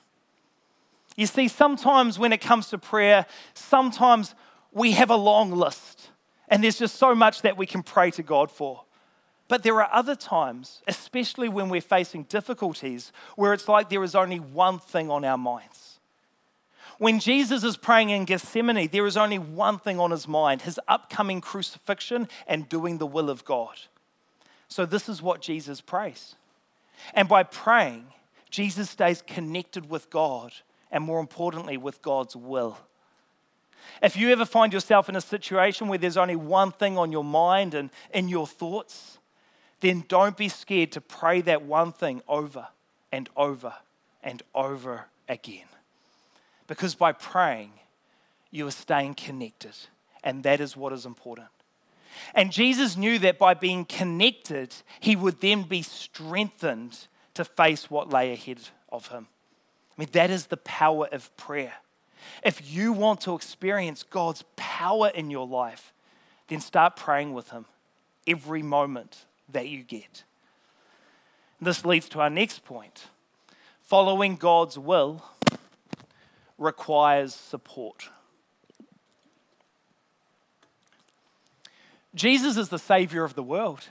You 1.16 1.26
see, 1.26 1.46
sometimes 1.46 2.18
when 2.18 2.32
it 2.32 2.40
comes 2.40 2.70
to 2.70 2.78
prayer, 2.78 3.24
sometimes 3.54 4.34
we 4.72 4.90
have 4.90 5.08
a 5.08 5.16
long 5.16 5.52
list, 5.52 6.10
and 6.48 6.64
there's 6.64 6.80
just 6.80 6.96
so 6.96 7.14
much 7.14 7.42
that 7.42 7.56
we 7.56 7.66
can 7.66 7.84
pray 7.84 8.10
to 8.10 8.24
God 8.24 8.50
for. 8.50 8.82
But 9.46 9.62
there 9.62 9.80
are 9.80 9.94
other 9.94 10.16
times, 10.16 10.82
especially 10.88 11.48
when 11.48 11.68
we're 11.68 11.80
facing 11.80 12.24
difficulties, 12.24 13.12
where 13.36 13.52
it's 13.52 13.68
like 13.68 13.88
there 13.88 14.02
is 14.02 14.16
only 14.16 14.40
one 14.40 14.80
thing 14.80 15.08
on 15.08 15.24
our 15.24 15.38
minds. 15.38 16.00
When 16.98 17.20
Jesus 17.20 17.62
is 17.62 17.76
praying 17.76 18.10
in 18.10 18.24
Gethsemane, 18.24 18.88
there 18.88 19.06
is 19.06 19.16
only 19.16 19.38
one 19.38 19.78
thing 19.78 20.00
on 20.00 20.10
his 20.10 20.26
mind 20.26 20.62
his 20.62 20.80
upcoming 20.88 21.40
crucifixion 21.40 22.28
and 22.48 22.68
doing 22.68 22.98
the 22.98 23.06
will 23.06 23.30
of 23.30 23.44
God. 23.44 23.78
So, 24.66 24.84
this 24.84 25.08
is 25.08 25.22
what 25.22 25.40
Jesus 25.40 25.80
prays. 25.80 26.34
And 27.14 27.28
by 27.28 27.42
praying, 27.42 28.06
Jesus 28.50 28.90
stays 28.90 29.22
connected 29.22 29.88
with 29.88 30.10
God 30.10 30.52
and, 30.90 31.04
more 31.04 31.20
importantly, 31.20 31.76
with 31.76 32.02
God's 32.02 32.36
will. 32.36 32.78
If 34.02 34.16
you 34.16 34.30
ever 34.30 34.44
find 34.44 34.72
yourself 34.72 35.08
in 35.08 35.16
a 35.16 35.20
situation 35.20 35.88
where 35.88 35.98
there's 35.98 36.16
only 36.16 36.36
one 36.36 36.72
thing 36.72 36.98
on 36.98 37.12
your 37.12 37.24
mind 37.24 37.74
and 37.74 37.90
in 38.12 38.28
your 38.28 38.46
thoughts, 38.46 39.18
then 39.80 40.04
don't 40.08 40.36
be 40.36 40.48
scared 40.48 40.92
to 40.92 41.00
pray 41.00 41.40
that 41.42 41.62
one 41.62 41.92
thing 41.92 42.22
over 42.28 42.68
and 43.10 43.28
over 43.36 43.74
and 44.22 44.42
over 44.54 45.06
again. 45.28 45.66
Because 46.66 46.94
by 46.94 47.12
praying, 47.12 47.72
you 48.50 48.66
are 48.66 48.72
staying 48.72 49.14
connected, 49.14 49.74
and 50.22 50.42
that 50.44 50.60
is 50.60 50.76
what 50.76 50.92
is 50.92 51.04
important. 51.04 51.48
And 52.34 52.52
Jesus 52.52 52.96
knew 52.96 53.18
that 53.20 53.38
by 53.38 53.54
being 53.54 53.84
connected, 53.84 54.74
he 55.00 55.16
would 55.16 55.40
then 55.40 55.62
be 55.62 55.82
strengthened 55.82 57.06
to 57.34 57.44
face 57.44 57.90
what 57.90 58.10
lay 58.10 58.32
ahead 58.32 58.60
of 58.90 59.08
him. 59.08 59.26
I 59.96 60.00
mean, 60.00 60.08
that 60.12 60.30
is 60.30 60.46
the 60.46 60.56
power 60.58 61.08
of 61.12 61.34
prayer. 61.36 61.74
If 62.44 62.72
you 62.72 62.92
want 62.92 63.20
to 63.22 63.34
experience 63.34 64.02
God's 64.02 64.44
power 64.56 65.08
in 65.08 65.30
your 65.30 65.46
life, 65.46 65.92
then 66.48 66.60
start 66.60 66.96
praying 66.96 67.32
with 67.34 67.50
him 67.50 67.66
every 68.26 68.62
moment 68.62 69.24
that 69.48 69.68
you 69.68 69.82
get. 69.82 70.24
This 71.60 71.84
leads 71.84 72.08
to 72.10 72.20
our 72.20 72.30
next 72.30 72.64
point. 72.64 73.06
Following 73.82 74.36
God's 74.36 74.78
will 74.78 75.24
requires 76.58 77.34
support. 77.34 78.08
Jesus 82.14 82.56
is 82.56 82.68
the 82.68 82.78
Savior 82.78 83.24
of 83.24 83.34
the 83.34 83.42
world. 83.42 83.88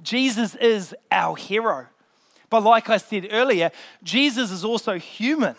Jesus 0.00 0.54
is 0.56 0.94
our 1.10 1.36
hero. 1.36 1.86
But 2.50 2.62
like 2.62 2.90
I 2.90 2.98
said 2.98 3.28
earlier, 3.30 3.70
Jesus 4.02 4.50
is 4.50 4.64
also 4.64 4.98
human. 4.98 5.56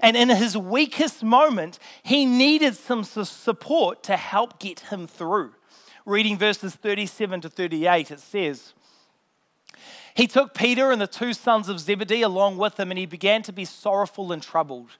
And 0.00 0.16
in 0.16 0.28
his 0.28 0.56
weakest 0.56 1.22
moment, 1.22 1.78
he 2.02 2.24
needed 2.24 2.74
some 2.76 3.04
support 3.04 4.02
to 4.04 4.16
help 4.16 4.58
get 4.58 4.80
him 4.80 5.06
through. 5.06 5.52
Reading 6.04 6.36
verses 6.36 6.74
37 6.74 7.42
to 7.42 7.48
38, 7.48 8.10
it 8.10 8.20
says, 8.20 8.72
He 10.14 10.26
took 10.26 10.54
Peter 10.54 10.90
and 10.90 11.00
the 11.00 11.06
two 11.06 11.32
sons 11.32 11.68
of 11.68 11.78
Zebedee 11.78 12.22
along 12.22 12.58
with 12.58 12.78
him, 12.78 12.90
and 12.90 12.98
he 12.98 13.06
began 13.06 13.42
to 13.42 13.52
be 13.52 13.64
sorrowful 13.64 14.32
and 14.32 14.42
troubled. 14.42 14.90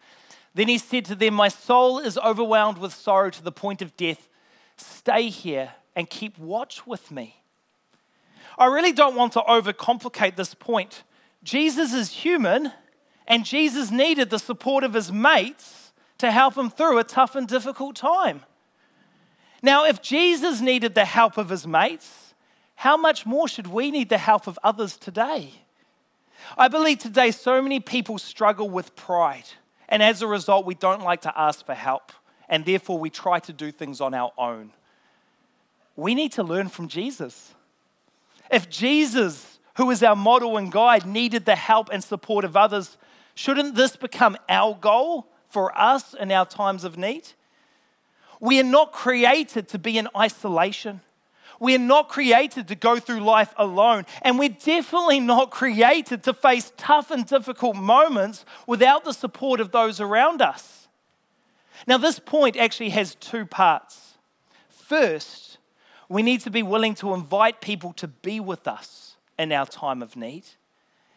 Then 0.55 0.69
he 0.69 0.79
said 0.79 1.05
to 1.07 1.15
them, 1.15 1.35
My 1.35 1.49
soul 1.49 1.99
is 1.99 2.19
overwhelmed 2.19 2.79
with 2.79 2.93
sorrow 2.93 3.31
to 3.31 3.43
the 3.43 3.53
point 3.53 3.83
of 3.83 3.97
death. 3.97 4.29
Stay 4.77 5.29
here 5.29 5.73
and 5.95 6.09
keep 6.09 6.39
watch 6.39 6.87
with 6.87 7.11
me. 7.11 7.43
I 8.59 8.67
really 8.67 8.93
don't 8.93 9.17
want 9.17 9.33
to 9.35 9.41
overcomplicate 9.41 10.37
this 10.37 10.55
point. 10.55 11.05
Jesus 11.43 11.93
is 11.93 12.11
human, 12.11 12.73
and 13.27 13.45
Jesus 13.45 13.91
needed 13.91 14.31
the 14.31 14.39
support 14.39 14.85
of 14.85 14.95
his 14.95 15.11
mates 15.13 15.93
to 16.19 16.31
help 16.31 16.57
him 16.57 16.71
through 16.71 16.99
a 16.99 17.05
tough 17.05 17.35
and 17.35 17.49
difficult 17.49 17.97
time. 17.97 18.43
Now, 19.63 19.85
if 19.85 20.03
Jesus 20.03 20.61
needed 20.61 20.95
the 20.95 21.05
help 21.05 21.39
of 21.39 21.49
his 21.49 21.67
mates, 21.67 22.35
how 22.77 22.97
much 22.97 23.25
more 23.25 23.49
should 23.49 23.69
we 23.69 23.91
need 23.91 24.09
the 24.09 24.19
help 24.19 24.47
of 24.47 24.59
others 24.63 24.97
today? 24.97 25.51
I 26.59 26.69
believe 26.69 26.99
today 26.99 27.31
so 27.31 27.63
many 27.63 27.79
people 27.81 28.19
struggle 28.19 28.69
with 28.69 28.97
pride, 28.97 29.45
and 29.89 30.03
as 30.03 30.21
a 30.21 30.27
result, 30.27 30.67
we 30.67 30.75
don't 30.75 31.03
like 31.03 31.23
to 31.23 31.39
ask 31.39 31.65
for 31.65 31.75
help, 31.75 32.13
and 32.49 32.65
therefore 32.65 32.99
we 32.99 33.11
try 33.11 33.39
to 33.41 33.53
do 33.53 33.71
things 33.71 34.01
on 34.01 34.15
our 34.15 34.33
own 34.37 34.73
we 35.97 36.15
need 36.15 36.33
to 36.33 36.43
learn 36.43 36.69
from 36.69 36.89
Jesus. 36.89 37.55
If 38.51 38.69
Jesus, 38.69 39.59
who 39.77 39.91
is 39.91 40.03
our 40.03 40.17
model 40.17 40.57
and 40.57 40.71
guide, 40.71 41.07
needed 41.07 41.45
the 41.45 41.57
help 41.57 41.89
and 41.93 42.03
support 42.03 42.45
of 42.45 42.57
others, 42.57 42.97
shouldn't 43.35 43.75
this 43.75 43.97
become 43.97 44.37
our 44.49 44.75
goal 44.75 45.29
for 45.49 45.77
us 45.79 46.15
in 46.15 46.31
our 46.31 46.47
times 46.47 46.85
of 46.85 46.97
need? 46.99 47.29
We 48.41 48.59
are 48.59 48.65
not 48.65 48.93
created 48.93 49.69
to 49.69 49.79
be 49.79 49.99
in 49.99 50.09
isolation. 50.17 51.01
We 51.61 51.77
are 51.77 51.79
not 51.79 52.09
created 52.09 52.67
to 52.69 52.75
go 52.75 52.99
through 52.99 53.21
life 53.21 53.55
alone. 53.57 54.05
And 54.23 54.37
we're 54.37 54.49
definitely 54.49 55.21
not 55.21 55.53
created 55.53 56.25
to 56.25 56.35
face 56.35 56.73
tough 56.77 57.13
and 57.13 57.25
difficult 57.25 57.77
moments 57.77 58.45
without 58.67 59.05
the 59.05 59.13
support 59.13 59.61
of 59.61 59.71
those 59.71 60.01
around 60.01 60.43
us. 60.43 60.89
Now, 61.87 61.99
this 61.99 62.19
point 62.19 62.57
actually 62.57 62.91
has 62.91 63.15
two 63.15 63.47
parts. 63.47 64.15
First, 64.69 65.52
we 66.13 66.23
need 66.23 66.43
to 66.43 66.51
be 66.51 66.63
willing 66.63 66.95
to 66.95 67.15
invite 67.15 67.63
people 67.63 67.95
to 67.95 68.07
be 68.07 68.39
with 68.39 68.69
us 68.69 69.17
in 69.39 69.51
our 69.51 69.65
time 69.65 70.03
of 70.03 70.15
need. 70.15 70.45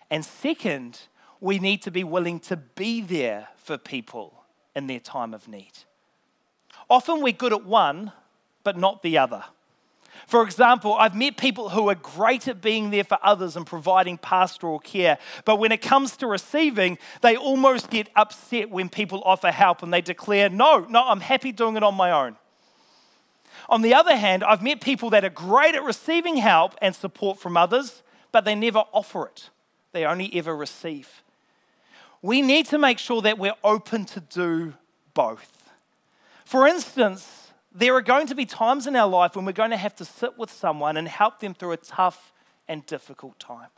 And 0.09 0.23
second, 0.23 1.01
we 1.41 1.59
need 1.59 1.81
to 1.81 1.91
be 1.91 2.05
willing 2.05 2.39
to 2.41 2.55
be 2.55 3.01
there 3.01 3.49
for 3.57 3.77
people 3.77 4.45
in 4.73 4.87
their 4.87 5.01
time 5.01 5.33
of 5.33 5.49
need. 5.49 5.73
Often 6.89 7.21
we're 7.21 7.33
good 7.33 7.51
at 7.51 7.65
one, 7.65 8.13
but 8.63 8.77
not 8.77 9.03
the 9.03 9.17
other. 9.17 9.43
For 10.27 10.43
example, 10.43 10.93
I've 10.93 11.13
met 11.13 11.35
people 11.35 11.69
who 11.69 11.89
are 11.89 11.95
great 11.95 12.47
at 12.47 12.61
being 12.61 12.89
there 12.89 13.03
for 13.03 13.19
others 13.21 13.57
and 13.57 13.67
providing 13.67 14.17
pastoral 14.17 14.79
care, 14.79 15.17
but 15.43 15.57
when 15.57 15.73
it 15.73 15.81
comes 15.81 16.15
to 16.17 16.27
receiving, 16.27 16.97
they 17.21 17.35
almost 17.35 17.89
get 17.89 18.07
upset 18.15 18.69
when 18.69 18.87
people 18.87 19.21
offer 19.25 19.51
help 19.51 19.83
and 19.83 19.93
they 19.93 20.01
declare, 20.01 20.49
No, 20.49 20.85
no, 20.89 21.03
I'm 21.05 21.19
happy 21.19 21.51
doing 21.51 21.75
it 21.75 21.83
on 21.83 21.95
my 21.95 22.11
own. 22.11 22.37
On 23.69 23.81
the 23.81 23.93
other 23.93 24.15
hand, 24.15 24.43
I've 24.43 24.61
met 24.61 24.81
people 24.81 25.09
that 25.11 25.25
are 25.25 25.29
great 25.29 25.75
at 25.75 25.83
receiving 25.83 26.37
help 26.37 26.75
and 26.81 26.95
support 26.95 27.39
from 27.39 27.57
others, 27.57 28.03
but 28.31 28.45
they 28.45 28.55
never 28.55 28.83
offer 28.93 29.25
it, 29.25 29.49
they 29.91 30.05
only 30.05 30.29
ever 30.35 30.55
receive. 30.55 31.23
We 32.21 32.41
need 32.41 32.65
to 32.67 32.77
make 32.77 32.99
sure 32.99 33.21
that 33.21 33.37
we're 33.37 33.53
open 33.63 34.05
to 34.05 34.19
do 34.19 34.73
both. 35.13 35.71
For 36.43 36.67
instance, 36.67 37.51
there 37.71 37.95
are 37.95 38.01
going 38.01 38.27
to 38.27 38.35
be 38.35 38.45
times 38.45 38.87
in 38.87 38.95
our 38.95 39.07
life 39.07 39.35
when 39.35 39.45
we're 39.45 39.51
going 39.51 39.71
to 39.71 39.77
have 39.77 39.95
to 39.95 40.05
sit 40.05 40.37
with 40.37 40.51
someone 40.51 40.97
and 40.97 41.07
help 41.07 41.39
them 41.39 41.53
through 41.53 41.73
a 41.73 41.77
tough 41.77 42.31
and 42.67 42.85
difficult 42.85 43.39
time. 43.39 43.69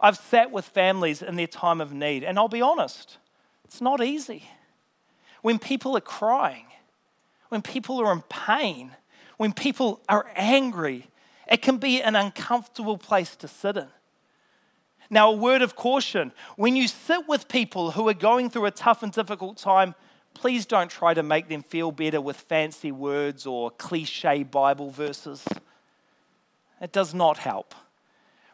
I've 0.00 0.16
sat 0.16 0.50
with 0.50 0.66
families 0.66 1.22
in 1.22 1.36
their 1.36 1.46
time 1.46 1.80
of 1.80 1.92
need, 1.92 2.24
and 2.24 2.38
I'll 2.38 2.48
be 2.48 2.62
honest, 2.62 3.18
it's 3.64 3.80
not 3.80 4.02
easy. 4.02 4.44
When 5.42 5.58
people 5.58 5.96
are 5.96 6.00
crying, 6.00 6.66
when 7.52 7.60
people 7.60 8.00
are 8.00 8.10
in 8.10 8.22
pain, 8.30 8.92
when 9.36 9.52
people 9.52 10.00
are 10.08 10.24
angry, 10.36 11.10
it 11.46 11.60
can 11.60 11.76
be 11.76 12.00
an 12.00 12.16
uncomfortable 12.16 12.96
place 12.96 13.36
to 13.36 13.46
sit 13.46 13.76
in. 13.76 13.88
Now, 15.10 15.30
a 15.30 15.36
word 15.36 15.60
of 15.60 15.76
caution 15.76 16.32
when 16.56 16.76
you 16.76 16.88
sit 16.88 17.28
with 17.28 17.48
people 17.48 17.90
who 17.90 18.08
are 18.08 18.14
going 18.14 18.48
through 18.48 18.64
a 18.64 18.70
tough 18.70 19.02
and 19.02 19.12
difficult 19.12 19.58
time, 19.58 19.94
please 20.32 20.64
don't 20.64 20.90
try 20.90 21.12
to 21.12 21.22
make 21.22 21.50
them 21.50 21.62
feel 21.62 21.92
better 21.92 22.22
with 22.22 22.38
fancy 22.38 22.90
words 22.90 23.44
or 23.44 23.70
cliche 23.70 24.44
Bible 24.44 24.88
verses. 24.88 25.44
It 26.80 26.90
does 26.90 27.12
not 27.12 27.36
help. 27.36 27.74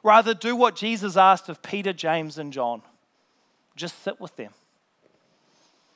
Rather, 0.03 0.35
do 0.35 0.57
what 0.57 0.75
Jesus 0.75 1.17
asked 1.17 1.49
of 1.49 1.63
Peter, 1.63 1.93
James, 1.93 2.37
and 2.37 2.53
John 2.53 2.83
just 3.77 4.03
sit 4.03 4.21
with 4.21 4.35
them. 4.35 4.53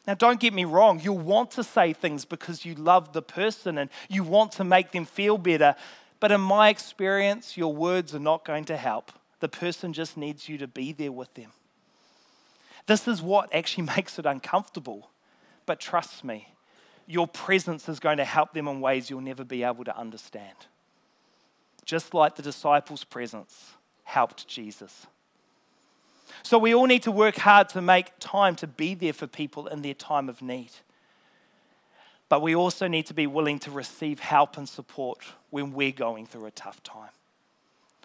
Now, 0.07 0.15
don't 0.15 0.41
get 0.41 0.53
me 0.53 0.65
wrong, 0.65 1.01
you'll 1.01 1.19
want 1.19 1.53
to 1.53 1.63
say 1.63 1.93
things 1.93 2.25
because 2.25 2.65
you 2.65 2.75
love 2.75 3.13
the 3.13 3.23
person 3.23 3.79
and 3.79 3.89
you 4.09 4.25
want 4.25 4.53
to 4.53 4.65
make 4.65 4.91
them 4.91 5.05
feel 5.05 5.39
better. 5.39 5.77
But 6.19 6.33
in 6.33 6.41
my 6.41 6.71
experience, 6.71 7.57
your 7.57 7.73
words 7.73 8.15
are 8.15 8.21
not 8.21 8.45
going 8.45 8.65
to 8.67 8.77
help. 8.77 9.13
The 9.41 9.49
person 9.49 9.93
just 9.93 10.17
needs 10.17 10.49
you 10.49 10.59
to 10.59 10.67
be 10.67 10.93
there 10.93 11.13
with 11.13 11.33
them. 11.35 11.53
This 12.87 13.07
is 13.07 13.23
what 13.23 13.55
actually 13.55 13.87
makes 13.97 14.19
it 14.19 14.27
uncomfortable. 14.27 15.11
But 15.67 15.79
trust 15.79 16.25
me, 16.25 16.49
your 17.07 17.29
presence 17.29 17.89
is 17.89 18.01
going 18.01 18.19
to 18.19 18.25
help 18.25 18.53
them 18.53 18.69
in 18.69 18.81
ways 18.81 19.09
you'll 19.11 19.21
never 19.21 19.45
be 19.45 19.63
able 19.63 19.85
to 19.85 19.97
understand. 19.97 20.67
Just 21.85 22.15
like 22.15 22.37
the 22.37 22.43
disciples' 22.43 23.05
presence 23.05 23.73
helped 24.05 24.47
Jesus. 24.49 25.07
So 26.43 26.59
we 26.59 26.75
all 26.75 26.87
need 26.87 27.03
to 27.05 27.13
work 27.13 27.37
hard 27.37 27.69
to 27.71 27.83
make 27.83 28.13
time 28.19 28.57
to 28.57 28.67
be 28.67 28.95
there 28.95 29.13
for 29.13 29.27
people 29.27 29.67
in 29.67 29.83
their 29.83 29.95
time 29.95 30.29
of 30.29 30.43
need. 30.43 30.71
But 32.29 32.43
we 32.43 32.55
also 32.55 32.89
need 32.89 33.07
to 33.07 33.15
be 33.15 33.27
willing 33.27 33.59
to 33.61 33.71
receive 33.71 34.21
help 34.21 34.57
and 34.57 34.69
support 34.69 35.19
when 35.51 35.73
we're 35.73 35.93
going 35.93 36.27
through 36.27 36.47
a 36.47 36.51
tough 36.51 36.83
time. 36.83 37.11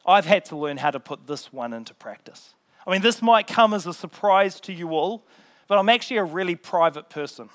I've 0.06 0.26
had 0.26 0.46
to 0.46 0.56
learn 0.56 0.78
how 0.78 0.92
to 0.92 1.00
put 1.00 1.28
this 1.28 1.52
one 1.52 1.74
into 1.74 1.94
practice. 1.94 2.54
I 2.86 2.92
mean, 2.92 3.02
this 3.02 3.22
might 3.22 3.48
come 3.48 3.74
as 3.74 3.86
a 3.86 3.94
surprise 3.94 4.60
to 4.62 4.74
you 4.74 4.90
all, 4.90 5.24
but 5.68 5.78
I'm 5.78 5.90
actually 5.90 6.18
a 6.18 6.24
really 6.24 6.56
private 6.56 7.10
person. 7.10 7.50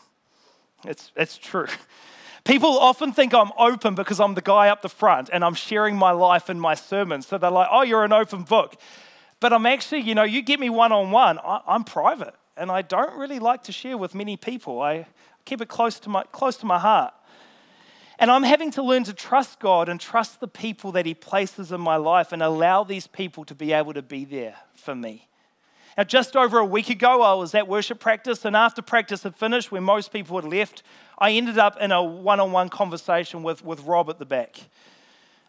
It's, 0.85 1.13
it's 1.17 1.39
true. 1.39 1.67
People 2.45 2.77
often 2.79 3.13
think 3.13 3.33
I'm 3.35 3.53
open 3.57 3.95
because 3.95 4.19
I'm 4.19 4.35
the 4.35 4.43
guy 4.43 4.69
up 4.69 4.83
the 4.83 4.89
front 4.89 5.31
and 5.33 5.45
I'm 5.45 5.55
sharing 5.55 5.97
my 5.97 6.11
life 6.11 6.51
in 6.51 6.59
my 6.59 6.75
sermons. 6.75 7.27
So 7.29 7.39
they're 7.39 7.51
like, 7.51 7.69
oh, 7.71 7.83
you're 7.83 8.05
an 8.05 8.13
open 8.13 8.43
book. 8.43 8.81
But 9.43 9.53
I'm 9.53 9.67
actually, 9.67 10.03
you 10.03 10.15
know, 10.15 10.23
you 10.23 10.41
get 10.41 10.61
me 10.61 10.71
one 10.71 10.93
on 10.93 11.11
one, 11.11 11.41
I'm 11.43 11.83
private 11.83 12.33
and 12.57 12.71
I 12.71 12.83
don't 12.83 13.19
really 13.19 13.41
like 13.41 13.65
to 13.65 13.73
share 13.73 13.99
with 13.99 14.15
many 14.15 14.37
people. 14.37 14.81
I 14.81 15.09
keep 15.45 15.61
it 15.61 15.67
close 15.67 15.99
to 16.01 16.09
my, 16.09 16.23
close 16.31 16.57
to 16.59 16.67
my 16.67 16.79
heart. 16.79 17.13
And 18.21 18.31
I'm 18.31 18.45
having 18.45 18.71
to 18.71 18.85
learn 18.85 19.03
to 19.03 19.13
trust 19.13 19.59
God 19.59 19.89
and 19.89 19.99
trust 19.99 20.39
the 20.39 20.47
people 20.47 20.93
that 20.93 21.07
He 21.07 21.15
places 21.15 21.73
in 21.73 21.81
my 21.81 21.97
life 21.97 22.31
and 22.31 22.41
allow 22.41 22.85
these 22.85 23.09
people 23.09 23.45
to 23.47 23.55
be 23.57 23.73
able 23.73 23.93
to 23.95 24.03
be 24.03 24.25
there 24.25 24.55
for 24.77 24.95
me. 24.95 25.27
Now, 25.99 26.05
just 26.05 26.37
over 26.37 26.59
a 26.59 26.65
week 26.65 26.89
ago, 26.89 27.23
I 27.23 27.35
was 27.35 27.53
at 27.53 27.67
worship 27.67 27.99
practice, 27.99 28.45
and 28.45 28.55
after 28.55 28.81
practice 28.81 29.25
had 29.25 29.35
finished, 29.35 29.73
when 29.73 29.83
most 29.83 30.13
people 30.13 30.41
had 30.41 30.49
left, 30.49 30.85
I 31.19 31.33
ended 31.33 31.59
up 31.59 31.77
in 31.81 31.91
a 31.91 32.01
one 32.01 32.39
on 32.39 32.53
one 32.53 32.69
conversation 32.69 33.43
with, 33.43 33.65
with 33.65 33.81
Rob 33.81 34.09
at 34.09 34.21
the 34.21 34.25
back. 34.25 34.69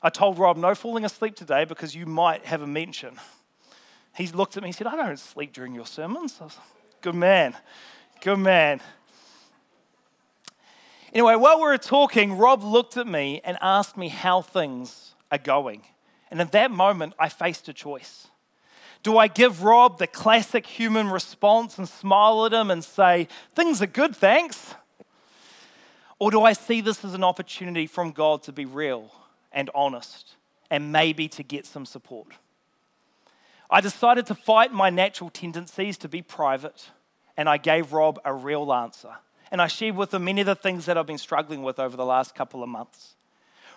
I 0.01 0.09
told 0.09 0.39
Rob, 0.39 0.57
no 0.57 0.73
falling 0.73 1.05
asleep 1.05 1.35
today 1.35 1.63
because 1.63 1.93
you 1.93 2.07
might 2.07 2.45
have 2.45 2.63
a 2.63 2.67
mention 2.67 3.19
he 4.15 4.27
looked 4.27 4.57
at 4.57 4.63
me 4.63 4.69
and 4.69 4.75
said, 4.75 4.87
I 4.87 4.95
don't 4.95 5.19
sleep 5.19 5.53
during 5.53 5.73
your 5.73 5.85
sermons. 5.85 6.37
I 6.39 6.45
Was, 6.45 6.57
like, 6.57 7.01
Good 7.01 7.15
man. 7.15 7.55
Good 8.21 8.39
man. 8.39 8.79
Anyway, 11.11 11.35
while 11.35 11.57
we 11.57 11.63
were 11.63 11.77
talking, 11.77 12.37
Rob 12.37 12.63
looked 12.63 12.97
at 12.97 13.05
me 13.05 13.41
and 13.43 13.57
asked 13.61 13.97
me 13.97 14.07
how 14.07 14.41
things 14.41 15.13
are 15.31 15.37
going. 15.37 15.83
And 16.31 16.41
at 16.41 16.51
that 16.53 16.71
moment, 16.71 17.13
I 17.19 17.29
faced 17.29 17.67
a 17.69 17.73
choice. 17.73 18.27
Do 19.03 19.17
I 19.17 19.27
give 19.27 19.63
Rob 19.63 19.99
the 19.99 20.07
classic 20.07 20.65
human 20.65 21.09
response 21.09 21.77
and 21.77 21.87
smile 21.87 22.45
at 22.45 22.53
him 22.53 22.71
and 22.71 22.83
say, 22.83 23.27
Things 23.53 23.81
are 23.81 23.87
good, 23.87 24.15
thanks? 24.15 24.75
Or 26.19 26.31
do 26.31 26.43
I 26.43 26.53
see 26.53 26.79
this 26.79 27.03
as 27.03 27.13
an 27.13 27.23
opportunity 27.23 27.85
from 27.85 28.11
God 28.11 28.43
to 28.43 28.53
be 28.53 28.65
real 28.65 29.11
and 29.51 29.69
honest 29.75 30.35
and 30.71 30.91
maybe 30.91 31.27
to 31.27 31.43
get 31.43 31.65
some 31.65 31.85
support? 31.85 32.27
I 33.69 33.81
decided 33.81 34.25
to 34.27 34.35
fight 34.35 34.71
my 34.71 34.89
natural 34.89 35.29
tendencies 35.29 35.97
to 35.99 36.09
be 36.09 36.21
private, 36.21 36.91
and 37.37 37.49
I 37.49 37.57
gave 37.57 37.93
Rob 37.93 38.19
a 38.23 38.33
real 38.33 38.71
answer. 38.71 39.15
And 39.51 39.61
I 39.61 39.67
shared 39.67 39.95
with 39.95 40.13
him 40.13 40.25
many 40.25 40.41
of 40.41 40.47
the 40.47 40.55
things 40.55 40.85
that 40.85 40.97
I've 40.97 41.05
been 41.05 41.17
struggling 41.17 41.63
with 41.63 41.79
over 41.79 41.95
the 41.95 42.05
last 42.05 42.35
couple 42.35 42.63
of 42.63 42.69
months. 42.69 43.15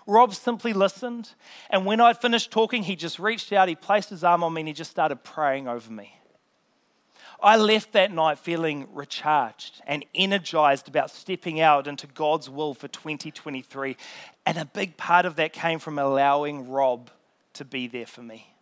Rob 0.07 0.35
simply 0.35 0.73
listened, 0.73 1.35
and 1.69 1.85
when 1.85 2.01
I'd 2.01 2.19
finished 2.19 2.51
talking, 2.51 2.85
he 2.85 2.95
just 2.95 3.19
reached 3.19 3.53
out, 3.53 3.69
he 3.69 3.75
placed 3.75 4.11
his 4.11 4.23
arm 4.23 4.45
on 4.45 4.55
me, 4.55 4.61
and 4.61 4.69
he 4.69 4.75
just 4.75 4.91
started 4.91 5.25
praying 5.25 5.67
over 5.67 5.91
me. 5.91 6.17
I 7.43 7.57
left 7.57 7.93
that 7.93 8.13
night 8.13 8.39
feeling 8.39 8.89
recharged 8.93 9.83
and 9.87 10.05
energized 10.15 10.89
about 10.89 11.11
stepping 11.11 11.61
out 11.61 11.87
into 11.87 12.07
God's 12.07 12.49
will 12.49 12.73
for 12.73 12.89
2023. 12.89 13.97
And 14.47 14.57
a 14.57 14.65
big 14.65 14.97
part 14.97 15.27
of 15.27 15.37
that 15.37 15.53
came 15.53 15.79
from 15.79 15.99
allowing 15.99 16.71
Rob 16.71 17.11
to 17.55 17.65
be 17.65 17.89
there 17.89 18.07
for 18.07 18.23
me. 18.23 18.55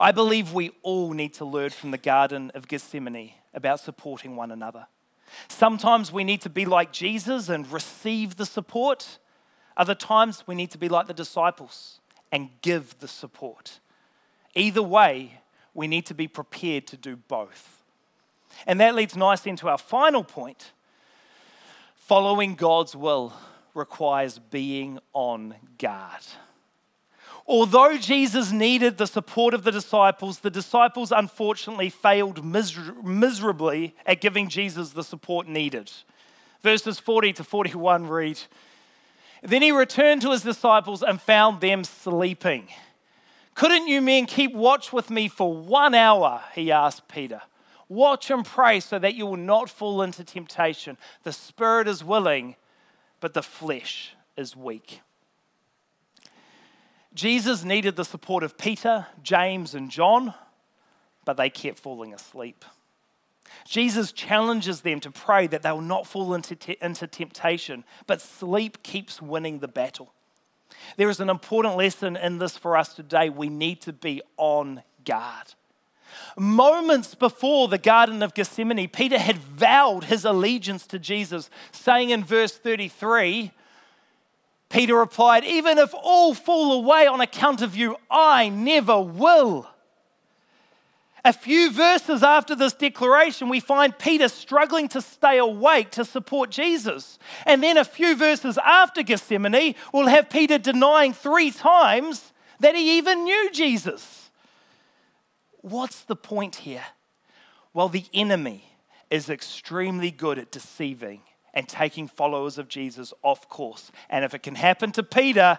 I 0.00 0.12
believe 0.12 0.52
we 0.52 0.70
all 0.82 1.12
need 1.12 1.34
to 1.34 1.44
learn 1.44 1.70
from 1.70 1.90
the 1.90 1.98
Garden 1.98 2.52
of 2.54 2.68
Gethsemane 2.68 3.32
about 3.52 3.80
supporting 3.80 4.36
one 4.36 4.52
another. 4.52 4.86
Sometimes 5.48 6.12
we 6.12 6.22
need 6.22 6.40
to 6.42 6.48
be 6.48 6.64
like 6.64 6.92
Jesus 6.92 7.48
and 7.48 7.70
receive 7.70 8.36
the 8.36 8.46
support. 8.46 9.18
Other 9.76 9.96
times 9.96 10.44
we 10.46 10.54
need 10.54 10.70
to 10.70 10.78
be 10.78 10.88
like 10.88 11.08
the 11.08 11.14
disciples 11.14 12.00
and 12.30 12.50
give 12.62 12.98
the 13.00 13.08
support. 13.08 13.80
Either 14.54 14.82
way, 14.82 15.40
we 15.74 15.88
need 15.88 16.06
to 16.06 16.14
be 16.14 16.28
prepared 16.28 16.86
to 16.86 16.96
do 16.96 17.16
both. 17.16 17.82
And 18.66 18.80
that 18.80 18.94
leads 18.94 19.16
nicely 19.16 19.50
into 19.50 19.68
our 19.68 19.78
final 19.78 20.22
point. 20.22 20.72
Following 21.96 22.54
God's 22.54 22.94
will 22.94 23.32
requires 23.74 24.38
being 24.38 24.98
on 25.12 25.54
guard. 25.76 26.22
Although 27.48 27.96
Jesus 27.96 28.52
needed 28.52 28.98
the 28.98 29.06
support 29.06 29.54
of 29.54 29.64
the 29.64 29.72
disciples, 29.72 30.40
the 30.40 30.50
disciples 30.50 31.10
unfortunately 31.10 31.88
failed 31.88 32.44
miser- 32.44 32.94
miserably 33.02 33.96
at 34.04 34.20
giving 34.20 34.50
Jesus 34.50 34.90
the 34.90 35.02
support 35.02 35.48
needed. 35.48 35.90
Verses 36.62 36.98
40 36.98 37.32
to 37.32 37.44
41 37.44 38.06
read 38.06 38.38
Then 39.42 39.62
he 39.62 39.72
returned 39.72 40.20
to 40.22 40.32
his 40.32 40.42
disciples 40.42 41.02
and 41.02 41.22
found 41.22 41.62
them 41.62 41.84
sleeping. 41.84 42.68
Couldn't 43.54 43.88
you 43.88 44.02
men 44.02 44.26
keep 44.26 44.54
watch 44.54 44.92
with 44.92 45.08
me 45.08 45.26
for 45.26 45.56
one 45.56 45.94
hour? 45.94 46.42
He 46.54 46.70
asked 46.70 47.08
Peter. 47.08 47.40
Watch 47.88 48.30
and 48.30 48.44
pray 48.44 48.80
so 48.80 48.98
that 48.98 49.14
you 49.14 49.24
will 49.24 49.38
not 49.38 49.70
fall 49.70 50.02
into 50.02 50.22
temptation. 50.22 50.98
The 51.22 51.32
spirit 51.32 51.88
is 51.88 52.04
willing, 52.04 52.56
but 53.20 53.32
the 53.32 53.42
flesh 53.42 54.12
is 54.36 54.54
weak. 54.54 55.00
Jesus 57.14 57.64
needed 57.64 57.96
the 57.96 58.04
support 58.04 58.42
of 58.42 58.58
Peter, 58.58 59.06
James, 59.22 59.74
and 59.74 59.90
John, 59.90 60.34
but 61.24 61.36
they 61.36 61.50
kept 61.50 61.78
falling 61.78 62.12
asleep. 62.14 62.64
Jesus 63.66 64.12
challenges 64.12 64.82
them 64.82 65.00
to 65.00 65.10
pray 65.10 65.46
that 65.46 65.62
they 65.62 65.72
will 65.72 65.80
not 65.80 66.06
fall 66.06 66.34
into, 66.34 66.54
te- 66.54 66.76
into 66.80 67.06
temptation, 67.06 67.84
but 68.06 68.20
sleep 68.20 68.82
keeps 68.82 69.20
winning 69.22 69.58
the 69.58 69.68
battle. 69.68 70.12
There 70.96 71.08
is 71.08 71.20
an 71.20 71.30
important 71.30 71.76
lesson 71.76 72.16
in 72.16 72.38
this 72.38 72.56
for 72.56 72.76
us 72.76 72.94
today. 72.94 73.30
We 73.30 73.48
need 73.48 73.80
to 73.82 73.92
be 73.92 74.22
on 74.36 74.82
guard. 75.04 75.54
Moments 76.36 77.14
before 77.14 77.68
the 77.68 77.78
Garden 77.78 78.22
of 78.22 78.34
Gethsemane, 78.34 78.88
Peter 78.88 79.18
had 79.18 79.38
vowed 79.38 80.04
his 80.04 80.24
allegiance 80.24 80.86
to 80.86 80.98
Jesus, 80.98 81.50
saying 81.72 82.10
in 82.10 82.24
verse 82.24 82.56
33 82.56 83.52
Peter 84.68 84.96
replied, 84.96 85.44
Even 85.44 85.78
if 85.78 85.94
all 85.94 86.34
fall 86.34 86.72
away 86.72 87.06
on 87.06 87.20
account 87.20 87.62
of 87.62 87.74
you, 87.74 87.96
I 88.10 88.48
never 88.48 89.00
will. 89.00 89.66
A 91.24 91.32
few 91.32 91.70
verses 91.70 92.22
after 92.22 92.54
this 92.54 92.74
declaration, 92.74 93.48
we 93.48 93.60
find 93.60 93.98
Peter 93.98 94.28
struggling 94.28 94.88
to 94.88 95.02
stay 95.02 95.38
awake 95.38 95.90
to 95.92 96.04
support 96.04 96.50
Jesus. 96.50 97.18
And 97.44 97.62
then 97.62 97.76
a 97.76 97.84
few 97.84 98.16
verses 98.16 98.58
after 98.64 99.02
Gethsemane, 99.02 99.74
we'll 99.92 100.06
have 100.06 100.30
Peter 100.30 100.58
denying 100.58 101.12
three 101.12 101.50
times 101.50 102.32
that 102.60 102.74
he 102.74 102.98
even 102.98 103.24
knew 103.24 103.50
Jesus. 103.52 104.30
What's 105.60 106.02
the 106.02 106.16
point 106.16 106.56
here? 106.56 106.84
Well, 107.74 107.88
the 107.88 108.06
enemy 108.14 108.64
is 109.10 109.28
extremely 109.28 110.10
good 110.10 110.38
at 110.38 110.50
deceiving 110.50 111.22
and 111.54 111.68
taking 111.68 112.08
followers 112.08 112.58
of 112.58 112.68
Jesus 112.68 113.12
off 113.22 113.48
course. 113.48 113.90
And 114.10 114.24
if 114.24 114.34
it 114.34 114.42
can 114.42 114.54
happen 114.54 114.92
to 114.92 115.02
Peter, 115.02 115.58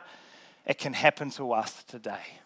it 0.66 0.78
can 0.78 0.94
happen 0.94 1.30
to 1.32 1.52
us 1.52 1.84
today. 1.84 2.40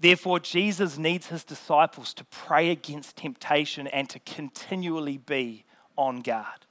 Therefore, 0.00 0.38
Jesus 0.38 0.98
needs 0.98 1.28
his 1.28 1.44
disciples 1.44 2.12
to 2.14 2.24
pray 2.24 2.70
against 2.70 3.16
temptation 3.16 3.86
and 3.86 4.08
to 4.10 4.18
continually 4.20 5.16
be 5.16 5.64
on 5.96 6.20
guard. 6.20 6.66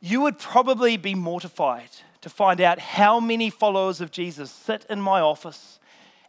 You 0.00 0.20
would 0.20 0.38
probably 0.38 0.96
be 0.96 1.14
mortified 1.14 1.90
to 2.20 2.28
find 2.28 2.60
out 2.60 2.78
how 2.80 3.20
many 3.20 3.50
followers 3.50 4.00
of 4.00 4.10
Jesus 4.10 4.50
sit 4.50 4.84
in 4.90 5.00
my 5.00 5.20
office 5.20 5.78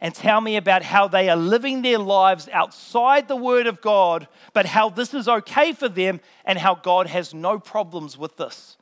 and 0.04 0.14
tell 0.14 0.38
me 0.42 0.56
about 0.56 0.82
how 0.82 1.08
they 1.08 1.30
are 1.30 1.36
living 1.36 1.80
their 1.80 1.96
lives 1.98 2.46
outside 2.52 3.26
the 3.26 3.34
Word 3.34 3.66
of 3.66 3.80
God, 3.80 4.28
but 4.52 4.66
how 4.66 4.90
this 4.90 5.14
is 5.14 5.26
okay 5.26 5.72
for 5.72 5.88
them 5.88 6.20
and 6.44 6.58
how 6.58 6.74
God 6.74 7.06
has 7.06 7.32
no 7.32 7.58
problems 7.58 8.18
with 8.18 8.36
this. 8.36 8.76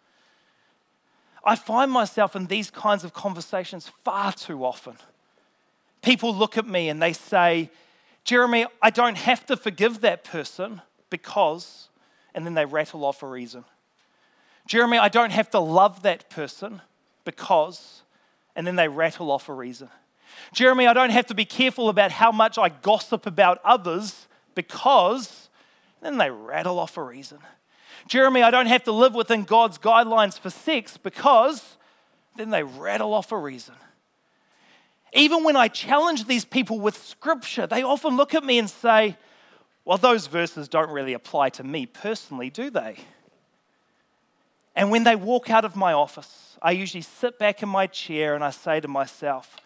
I 1.44 1.54
find 1.54 1.92
myself 1.92 2.34
in 2.34 2.46
these 2.46 2.72
kinds 2.72 3.04
of 3.04 3.12
conversations 3.12 3.88
far 4.02 4.32
too 4.32 4.64
often. 4.64 4.96
People 6.02 6.34
look 6.34 6.58
at 6.58 6.66
me 6.66 6.88
and 6.88 7.00
they 7.00 7.12
say, 7.12 7.70
Jeremy, 8.24 8.66
I 8.82 8.90
don't 8.90 9.16
have 9.16 9.46
to 9.46 9.56
forgive 9.56 10.00
that 10.00 10.24
person 10.24 10.82
because 11.08 11.88
and 12.34 12.44
then 12.44 12.54
they 12.54 12.64
rattle 12.64 13.04
off 13.04 13.22
a 13.22 13.28
reason. 13.28 13.64
Jeremy, 14.66 14.98
I 14.98 15.08
don't 15.08 15.30
have 15.30 15.50
to 15.50 15.60
love 15.60 16.02
that 16.02 16.30
person 16.30 16.80
because, 17.24 18.02
and 18.56 18.66
then 18.66 18.74
they 18.74 18.88
rattle 18.88 19.30
off 19.30 19.48
a 19.48 19.52
reason. 19.52 19.88
Jeremy, 20.52 20.86
I 20.86 20.92
don't 20.92 21.10
have 21.10 21.26
to 21.26 21.34
be 21.34 21.44
careful 21.44 21.88
about 21.88 22.12
how 22.12 22.32
much 22.32 22.58
I 22.58 22.68
gossip 22.68 23.26
about 23.26 23.58
others 23.64 24.28
because, 24.54 25.48
then 26.00 26.18
they 26.18 26.30
rattle 26.30 26.78
off 26.78 26.96
a 26.96 27.02
reason. 27.02 27.38
Jeremy, 28.06 28.42
I 28.42 28.50
don't 28.50 28.66
have 28.66 28.84
to 28.84 28.92
live 28.92 29.14
within 29.14 29.44
God's 29.44 29.78
guidelines 29.78 30.38
for 30.38 30.50
sex 30.50 30.96
because, 30.96 31.76
then 32.36 32.50
they 32.50 32.62
rattle 32.62 33.14
off 33.14 33.32
a 33.32 33.38
reason. 33.38 33.74
Even 35.14 35.44
when 35.44 35.56
I 35.56 35.68
challenge 35.68 36.26
these 36.26 36.44
people 36.44 36.80
with 36.80 36.96
scripture, 36.96 37.66
they 37.66 37.82
often 37.82 38.16
look 38.16 38.34
at 38.34 38.44
me 38.44 38.58
and 38.58 38.68
say, 38.68 39.16
Well, 39.84 39.98
those 39.98 40.26
verses 40.26 40.68
don't 40.68 40.90
really 40.90 41.12
apply 41.12 41.50
to 41.50 41.64
me 41.64 41.86
personally, 41.86 42.50
do 42.50 42.70
they? 42.70 42.96
And 44.74 44.90
when 44.90 45.04
they 45.04 45.16
walk 45.16 45.50
out 45.50 45.64
of 45.66 45.76
my 45.76 45.92
office, 45.92 46.56
I 46.62 46.70
usually 46.70 47.02
sit 47.02 47.38
back 47.38 47.62
in 47.62 47.68
my 47.68 47.86
chair 47.86 48.34
and 48.34 48.42
I 48.42 48.50
say 48.50 48.80
to 48.80 48.88
myself, 48.88 49.56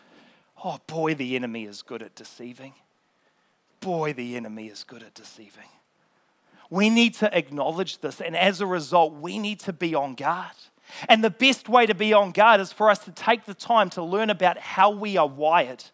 Oh 0.65 0.79
boy, 0.87 1.15
the 1.15 1.37
enemy 1.37 1.65
is 1.65 1.83
good 1.83 2.03
at 2.03 2.15
deceiving. 2.15 2.75
Boy, 3.81 4.13
the 4.13 4.37
enemy 4.37 4.67
is 4.67 4.85
good 4.85 5.03
at 5.03 5.15
deceiving. 5.15 5.69
We 6.71 6.91
need 6.91 7.15
to 7.15 7.37
acknowledge 7.37 7.99
this, 7.99 8.21
and 8.21 8.37
as 8.37 8.61
a 8.61 8.67
result, 8.67 9.13
we 9.15 9.39
need 9.39 9.61
to 9.61 9.73
be 9.73 9.95
on 9.95 10.15
guard. 10.15 10.57
And 11.09 11.23
the 11.23 11.31
best 11.31 11.69
way 11.69 11.87
to 11.87 11.95
be 11.95 12.13
on 12.13 12.33
guard 12.33 12.61
is 12.61 12.73
for 12.73 12.91
us 12.91 12.99
to 13.01 13.13
take 13.13 13.45
the 13.45 13.55
time 13.55 13.91
to 13.91 14.03
learn 14.03 14.31
about 14.31 14.59
how 14.59 14.91
we 14.91 15.17
are 15.17 15.29
wired. 15.29 15.85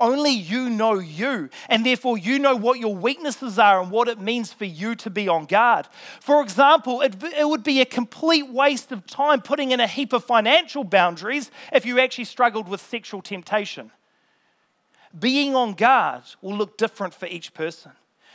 Only 0.00 0.30
you 0.30 0.70
know 0.70 0.98
you, 0.98 1.50
and 1.68 1.84
therefore 1.84 2.16
you 2.16 2.38
know 2.38 2.56
what 2.56 2.80
your 2.80 2.94
weaknesses 2.96 3.58
are 3.58 3.82
and 3.82 3.90
what 3.90 4.08
it 4.08 4.18
means 4.18 4.50
for 4.50 4.64
you 4.64 4.94
to 4.96 5.10
be 5.10 5.28
on 5.28 5.44
guard. 5.44 5.86
For 6.20 6.42
example, 6.42 7.02
it, 7.02 7.22
it, 7.22 7.46
would 7.46 7.62
be 7.62 7.82
a 7.82 7.84
complete 7.84 8.48
waste 8.48 8.92
of 8.92 9.06
time 9.06 9.42
putting 9.42 9.72
in 9.72 9.80
a 9.80 9.86
heap 9.86 10.14
of 10.14 10.24
financial 10.24 10.84
boundaries 10.84 11.50
if 11.70 11.84
you 11.84 12.00
actually 12.00 12.24
struggled 12.24 12.66
with 12.66 12.80
sexual 12.80 13.20
temptation. 13.20 13.90
Being 15.18 15.54
on 15.54 15.74
guard 15.74 16.22
will 16.40 16.56
look 16.56 16.78
different 16.78 17.12
for 17.12 17.26
each 17.26 17.52
person. 17.52 17.92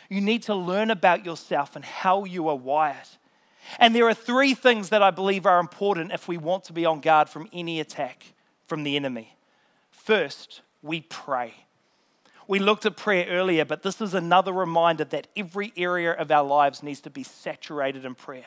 You 0.08 0.22
need 0.22 0.44
to 0.44 0.54
learn 0.54 0.92
about 0.92 1.26
yourself 1.26 1.76
and 1.76 1.84
how 1.84 2.26
you 2.26 2.48
are 2.48 2.56
wired. 2.56 3.08
And 3.80 3.96
there 3.96 4.08
are 4.08 4.14
three 4.14 4.54
things 4.54 4.90
that 4.90 5.02
I 5.02 5.10
believe 5.10 5.48
are 5.48 5.60
important 5.60 6.12
if 6.12 6.28
we 6.28 6.38
want 6.38 6.66
to 6.66 6.74
be 6.74 6.86
on 6.86 7.02
guard 7.02 7.28
from 7.28 7.50
any 7.52 7.80
attack 7.80 8.34
from 8.68 8.84
the 8.84 8.96
enemy. 8.96 9.36
First, 9.90 10.62
we 10.86 11.02
pray. 11.02 11.54
We 12.48 12.60
looked 12.60 12.86
at 12.86 12.96
prayer 12.96 13.26
earlier, 13.28 13.66
but 13.66 13.82
this 13.82 14.00
is 14.00 14.14
another 14.14 14.54
reminder 14.54 15.04
that 15.06 15.28
every 15.36 15.74
area 15.76 16.12
of 16.12 16.32
our 16.32 16.44
lives 16.44 16.84
needs 16.84 17.02
to 17.02 17.10
be 17.10 17.24
saturated 17.24 18.06
in 18.06 18.14
prayer. 18.14 18.46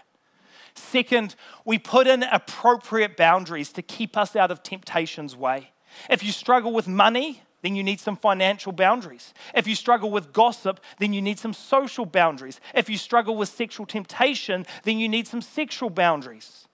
Second, 0.74 1.34
we 1.64 1.78
put 1.78 2.06
in 2.06 2.22
appropriate 2.22 3.16
boundaries 3.16 3.72
to 3.72 3.82
keep 3.82 4.16
us 4.16 4.36
out 4.36 4.52
of 4.52 4.62
temptation's 4.62 5.34
way. 5.34 5.72
If 6.08 6.22
you 6.22 6.30
struggle 6.30 6.72
with 6.72 6.86
money, 6.86 7.42
then 7.62 7.74
you 7.74 7.82
need 7.82 7.98
some 7.98 8.16
financial 8.16 8.70
boundaries. 8.70 9.34
If 9.52 9.66
you 9.66 9.74
struggle 9.74 10.12
with 10.12 10.32
gossip, 10.32 10.78
then 11.00 11.12
you 11.12 11.20
need 11.20 11.40
some 11.40 11.52
social 11.52 12.06
boundaries. 12.06 12.60
If 12.72 12.88
you 12.88 12.96
struggle 12.96 13.34
with 13.34 13.48
sexual 13.48 13.84
temptation, 13.84 14.64
then 14.84 15.00
you 15.00 15.08
need 15.08 15.26
some 15.26 15.42
sexual 15.42 15.90
boundaries. 15.90 16.68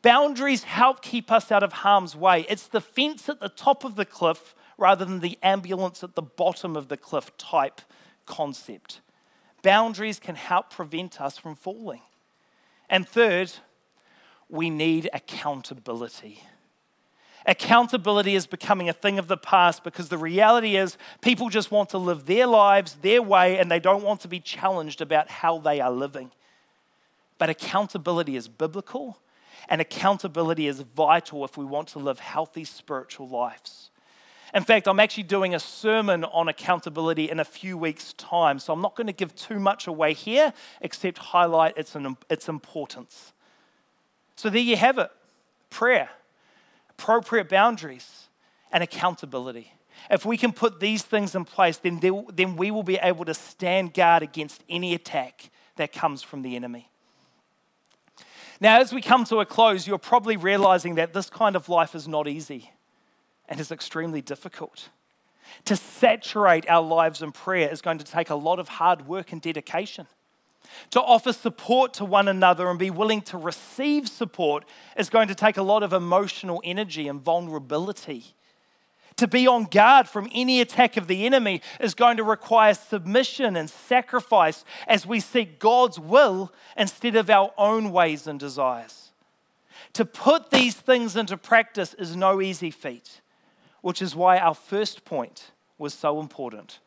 Boundaries 0.00 0.64
help 0.64 1.02
keep 1.02 1.30
us 1.30 1.52
out 1.52 1.62
of 1.62 1.74
harm's 1.74 2.16
way. 2.16 2.46
It's 2.48 2.68
the 2.68 2.80
fence 2.80 3.28
at 3.28 3.40
the 3.40 3.50
top 3.50 3.84
of 3.84 3.96
the 3.96 4.06
cliff 4.06 4.54
rather 4.80 5.04
than 5.04 5.20
the 5.20 5.38
ambulance 5.42 6.02
at 6.02 6.14
the 6.14 6.22
bottom 6.22 6.74
of 6.74 6.88
the 6.88 6.96
cliff 6.96 7.36
type 7.36 7.82
concept. 8.26 9.00
Boundaries 9.62 10.18
can 10.18 10.34
help 10.34 10.70
prevent 10.70 11.20
us 11.20 11.36
from 11.36 11.54
falling. 11.54 12.00
And 12.88 13.06
third, 13.06 13.52
we 14.48 14.70
need 14.70 15.10
accountability. 15.12 16.42
Accountability 17.46 18.34
is 18.34 18.46
becoming 18.46 18.88
a 18.88 18.92
thing 18.92 19.18
of 19.18 19.28
the 19.28 19.36
past 19.36 19.84
because 19.84 20.08
the 20.08 20.18
reality 20.18 20.76
is 20.76 20.96
people 21.20 21.48
just 21.48 21.70
want 21.70 21.90
to 21.90 21.98
live 21.98 22.26
their 22.26 22.46
lives 22.46 22.94
their 22.96 23.22
way 23.22 23.58
and 23.58 23.70
they 23.70 23.80
don't 23.80 24.02
want 24.02 24.20
to 24.22 24.28
be 24.28 24.40
challenged 24.40 25.00
about 25.00 25.30
how 25.30 25.58
they 25.58 25.80
are 25.80 25.90
living. 25.90 26.32
But 27.38 27.50
accountability 27.50 28.36
is 28.36 28.48
biblical 28.48 29.18
and 29.68 29.80
accountability 29.80 30.66
is 30.66 30.80
vital 30.80 31.44
if 31.44 31.56
we 31.56 31.64
want 31.64 31.88
to 31.88 31.98
live 31.98 32.18
healthy 32.18 32.64
spiritual 32.64 33.28
lives. 33.28 33.90
In 34.54 34.64
fact, 34.64 34.88
I'm 34.88 35.00
actually 35.00 35.24
doing 35.24 35.54
a 35.54 35.60
sermon 35.60 36.24
on 36.24 36.48
accountability 36.48 37.30
in 37.30 37.38
a 37.38 37.44
few 37.44 37.78
weeks' 37.78 38.12
time, 38.14 38.58
so 38.58 38.72
I'm 38.72 38.80
not 38.80 38.96
going 38.96 39.06
to 39.06 39.12
give 39.12 39.34
too 39.34 39.60
much 39.60 39.86
away 39.86 40.12
here 40.12 40.52
except 40.80 41.18
highlight 41.18 41.76
its, 41.78 41.96
its 42.28 42.48
importance. 42.48 43.32
So 44.36 44.50
there 44.50 44.60
you 44.60 44.76
have 44.76 44.98
it 44.98 45.10
prayer 45.70 46.10
appropriate 47.00 47.48
boundaries, 47.48 48.28
and 48.72 48.82
accountability. 48.82 49.72
If 50.10 50.26
we 50.26 50.36
can 50.36 50.52
put 50.52 50.80
these 50.80 51.02
things 51.02 51.34
in 51.34 51.46
place, 51.46 51.78
then, 51.78 51.98
there, 52.00 52.12
then 52.32 52.56
we 52.56 52.70
will 52.70 52.82
be 52.82 52.96
able 52.96 53.24
to 53.24 53.32
stand 53.32 53.94
guard 53.94 54.22
against 54.22 54.62
any 54.68 54.94
attack 54.94 55.50
that 55.76 55.92
comes 55.92 56.22
from 56.22 56.42
the 56.42 56.56
enemy. 56.56 56.90
Now, 58.60 58.80
as 58.80 58.92
we 58.92 59.00
come 59.00 59.24
to 59.24 59.38
a 59.38 59.46
close, 59.46 59.86
you're 59.86 59.96
probably 59.96 60.36
realizing 60.36 60.96
that 60.96 61.14
this 61.14 61.30
kind 61.30 61.56
of 61.56 61.70
life 61.70 61.94
is 61.94 62.06
not 62.06 62.28
easy 62.28 62.70
and 63.50 63.60
is 63.60 63.72
extremely 63.72 64.22
difficult. 64.22 64.88
To 65.66 65.76
saturate 65.76 66.68
our 66.70 66.82
lives 66.82 67.20
in 67.20 67.32
prayer 67.32 67.68
is 67.68 67.82
going 67.82 67.98
to 67.98 68.04
take 68.04 68.30
a 68.30 68.36
lot 68.36 68.58
of 68.60 68.68
hard 68.68 69.06
work 69.06 69.32
and 69.32 69.42
dedication. 69.42 70.06
To 70.90 71.02
offer 71.02 71.32
support 71.32 71.92
to 71.94 72.04
one 72.04 72.28
another 72.28 72.70
and 72.70 72.78
be 72.78 72.90
willing 72.90 73.22
to 73.22 73.36
receive 73.36 74.08
support 74.08 74.64
is 74.96 75.10
going 75.10 75.28
to 75.28 75.34
take 75.34 75.56
a 75.56 75.62
lot 75.62 75.82
of 75.82 75.92
emotional 75.92 76.62
energy 76.64 77.08
and 77.08 77.20
vulnerability. 77.20 78.34
To 79.16 79.26
be 79.26 79.46
on 79.46 79.64
guard 79.64 80.08
from 80.08 80.30
any 80.32 80.60
attack 80.60 80.96
of 80.96 81.08
the 81.08 81.26
enemy 81.26 81.60
is 81.80 81.94
going 81.94 82.16
to 82.18 82.24
require 82.24 82.72
submission 82.72 83.56
and 83.56 83.68
sacrifice 83.68 84.64
as 84.86 85.04
we 85.04 85.18
seek 85.20 85.58
God's 85.58 85.98
will 85.98 86.52
instead 86.76 87.16
of 87.16 87.28
our 87.28 87.52
own 87.58 87.90
ways 87.90 88.26
and 88.26 88.38
desires. 88.38 89.10
To 89.94 90.04
put 90.04 90.50
these 90.50 90.76
things 90.76 91.16
into 91.16 91.36
practice 91.36 91.94
is 91.94 92.14
no 92.14 92.40
easy 92.40 92.70
feat, 92.70 93.20
which 93.82 94.02
is 94.02 94.14
why 94.14 94.38
our 94.38 94.54
first 94.54 95.04
point 95.04 95.52
was 95.78 95.94
so 95.94 96.20
important. 96.20 96.78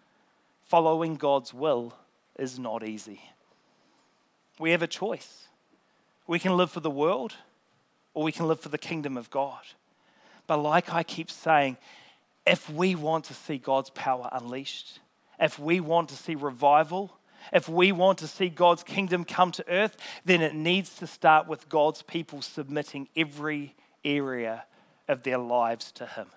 Following 0.64 1.16
God's 1.16 1.54
will 1.54 1.94
is 2.38 2.58
not 2.58 2.88
easy. 2.88 3.22
We 4.60 4.72
have 4.72 4.82
a 4.82 4.88
choice. 4.88 5.48
We 6.28 6.40
can 6.40 6.56
live 6.56 6.72
for 6.72 6.80
the 6.80 6.90
world 6.90 7.34
or 8.14 8.24
we 8.24 8.32
can 8.32 8.48
live 8.48 8.60
for 8.60 8.70
the 8.70 8.78
kingdom 8.78 9.18
of 9.18 9.30
God. 9.30 9.62
But 10.48 10.58
like 10.58 10.94
I 10.94 11.04
keep 11.04 11.32
saying, 11.32 11.78
if 12.46 12.70
we 12.70 12.96
want 12.96 13.26
to 13.26 13.34
see 13.34 13.58
God's 13.58 13.90
power 13.90 14.30
unleashed, 14.32 15.00
if 15.40 15.58
we 15.58 15.80
want 15.80 16.10
to 16.10 16.16
see 16.16 16.36
revival, 16.36 17.18
if 17.52 17.68
we 17.68 17.92
want 17.92 18.20
to 18.20 18.28
see 18.28 18.50
God's 18.50 18.84
kingdom 18.84 19.26
come 19.26 19.52
to 19.54 19.70
earth, 19.70 19.98
then 20.26 20.42
it 20.42 20.54
needs 20.54 20.96
to 20.98 21.08
start 21.08 21.48
with 21.48 21.70
God's 21.70 22.02
people 22.02 22.42
submitting 22.42 23.10
every 23.16 23.76
area 24.06 24.66
of 25.08 25.24
their 25.24 25.38
lives 25.38 25.92
to 25.94 26.06
Him. 26.06 26.28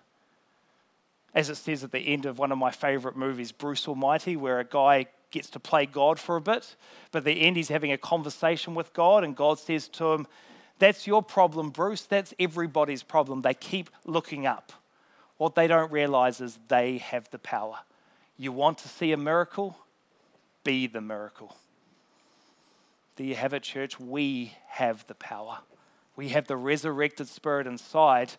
As 1.37 1.51
it 1.51 1.57
says 1.57 1.85
at 1.85 1.93
the 1.93 2.01
end 2.01 2.25
of 2.25 2.39
one 2.39 2.51
of 2.51 2.57
my 2.57 2.71
favorite 2.71 3.15
movies, 3.15 3.53
Bruce 3.53 3.87
Almighty, 3.87 4.37
where 4.37 4.59
a 4.59 4.65
guy 4.65 5.07
gets 5.31 5.51
to 5.51 5.61
play 5.61 5.85
God 5.85 6.19
for 6.19 6.37
a 6.37 6.41
bit, 6.41 6.77
but 7.13 7.19
at 7.19 7.25
the 7.27 7.43
end 7.43 7.59
he's 7.59 7.69
having 7.69 7.93
a 7.93 7.99
conversation 7.99 8.75
with 8.75 8.95
God, 8.95 9.23
and 9.23 9.37
God 9.37 9.59
says 9.59 9.87
to 9.89 10.13
him, 10.13 10.27
That's 10.79 11.07
your 11.07 11.23
problem, 11.23 11.69
Bruce. 11.69 12.05
That's 12.05 12.33
everybody's 12.41 13.03
problem. 13.03 13.43
They 13.43 13.53
keep 13.53 13.91
looking 14.07 14.47
up. 14.47 14.73
What 15.37 15.55
they 15.55 15.67
don't 15.67 15.93
realize 15.93 16.41
is 16.41 16.59
they 16.69 16.97
have 16.97 17.29
the 17.31 17.39
power. 17.39 17.81
You 18.39 18.51
want 18.51 18.79
to 18.79 18.89
see 18.89 19.13
a 19.13 19.19
miracle? 19.19 19.77
Be 20.65 20.87
the 20.87 21.03
miracle. 21.03 21.55
Do 23.17 23.25
you 23.25 23.35
have 23.35 23.53
it, 23.53 23.63
church? 23.63 24.01
We 24.01 24.55
have 24.69 25.07
the 25.07 25.15
power. 25.15 25.59
We 26.17 26.31
have 26.31 26.47
the 26.47 26.57
resurrected 26.57 27.29
spirit 27.29 27.67
inside. 27.67 28.33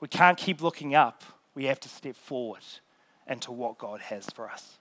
We 0.00 0.08
can't 0.08 0.36
keep 0.36 0.60
looking 0.60 0.96
up. 0.96 1.22
We 1.54 1.64
have 1.64 1.80
to 1.80 1.88
step 1.88 2.16
forward 2.16 2.62
into 3.26 3.52
what 3.52 3.78
God 3.78 4.00
has 4.00 4.26
for 4.26 4.50
us. 4.50 4.78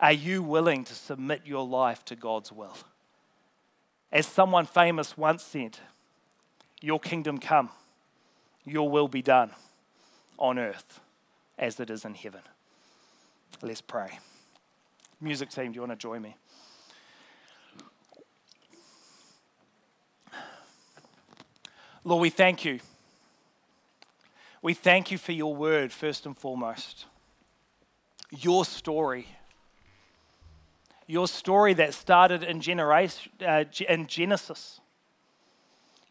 Are 0.00 0.12
you 0.12 0.42
willing 0.42 0.84
to 0.84 0.94
submit 0.94 1.42
your 1.44 1.66
life 1.66 2.04
to 2.06 2.16
God's 2.16 2.52
will? 2.52 2.76
As 4.10 4.26
someone 4.26 4.66
famous 4.66 5.16
once 5.16 5.42
said, 5.42 5.78
Your 6.80 7.00
kingdom 7.00 7.38
come, 7.38 7.70
your 8.64 8.88
will 8.88 9.08
be 9.08 9.22
done 9.22 9.50
on 10.38 10.58
earth 10.58 11.00
as 11.58 11.78
it 11.80 11.90
is 11.90 12.04
in 12.04 12.14
heaven. 12.14 12.42
Let's 13.62 13.80
pray. 13.80 14.18
Music 15.20 15.50
team, 15.50 15.72
do 15.72 15.76
you 15.76 15.80
want 15.80 15.92
to 15.92 15.96
join 15.96 16.22
me? 16.22 16.36
Lord, 22.04 22.20
we 22.20 22.30
thank 22.30 22.64
you. 22.64 22.80
We 24.64 24.72
thank 24.72 25.10
you 25.10 25.18
for 25.18 25.32
your 25.32 25.54
word, 25.54 25.92
first 25.92 26.24
and 26.24 26.34
foremost. 26.34 27.04
Your 28.30 28.64
story 28.64 29.28
Your 31.06 31.28
story 31.28 31.74
that 31.74 31.92
started 31.92 32.42
in, 32.42 32.62
generation, 32.62 33.30
uh, 33.46 33.64
in 33.86 34.06
Genesis. 34.06 34.80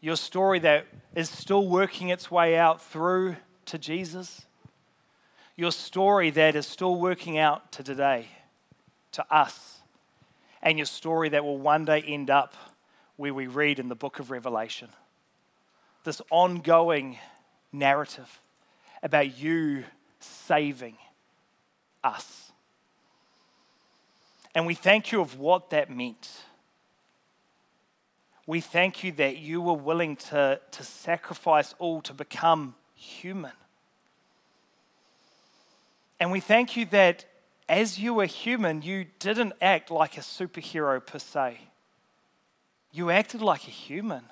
Your 0.00 0.14
story 0.14 0.60
that 0.60 0.86
is 1.16 1.28
still 1.28 1.66
working 1.66 2.10
its 2.10 2.30
way 2.30 2.56
out 2.56 2.80
through 2.80 3.34
to 3.64 3.76
Jesus. 3.76 4.46
Your 5.56 5.72
story 5.72 6.30
that 6.30 6.54
is 6.54 6.64
still 6.64 6.94
working 6.94 7.36
out 7.36 7.72
to 7.72 7.82
today, 7.82 8.28
to 9.10 9.26
us. 9.34 9.80
And 10.62 10.78
your 10.78 10.86
story 10.86 11.28
that 11.30 11.42
will 11.44 11.58
one 11.58 11.86
day 11.86 12.04
end 12.06 12.30
up 12.30 12.54
where 13.16 13.34
we 13.34 13.48
read 13.48 13.80
in 13.80 13.88
the 13.88 13.96
book 13.96 14.20
of 14.20 14.30
Revelation. 14.30 14.90
This 16.04 16.22
ongoing 16.30 17.18
narrative 17.72 18.40
about 19.04 19.38
you 19.38 19.84
saving 20.18 20.96
us. 22.02 22.50
And 24.54 24.66
we 24.66 24.74
thank 24.74 25.12
you 25.12 25.20
of 25.20 25.38
what 25.38 25.70
that 25.70 25.90
meant. 25.90 26.30
We 28.46 28.60
thank 28.60 29.04
you 29.04 29.12
that 29.12 29.38
you 29.38 29.60
were 29.60 29.74
willing 29.74 30.16
to, 30.16 30.60
to 30.70 30.82
sacrifice 30.82 31.74
all 31.78 32.00
to 32.02 32.14
become 32.14 32.74
human. 32.94 33.52
And 36.18 36.32
we 36.32 36.40
thank 36.40 36.76
you 36.76 36.86
that 36.86 37.26
as 37.68 37.98
you 37.98 38.14
were 38.14 38.26
human, 38.26 38.82
you 38.82 39.06
didn't 39.18 39.54
act 39.60 39.90
like 39.90 40.16
a 40.16 40.20
superhero 40.20 41.04
per 41.04 41.18
se. 41.18 41.58
You 42.92 43.10
acted 43.10 43.42
like 43.42 43.66
a 43.66 43.70
human. 43.70 44.24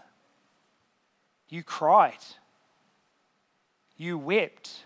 You 1.49 1.63
cried. 1.63 2.19
You 4.03 4.19
wept. 4.19 4.85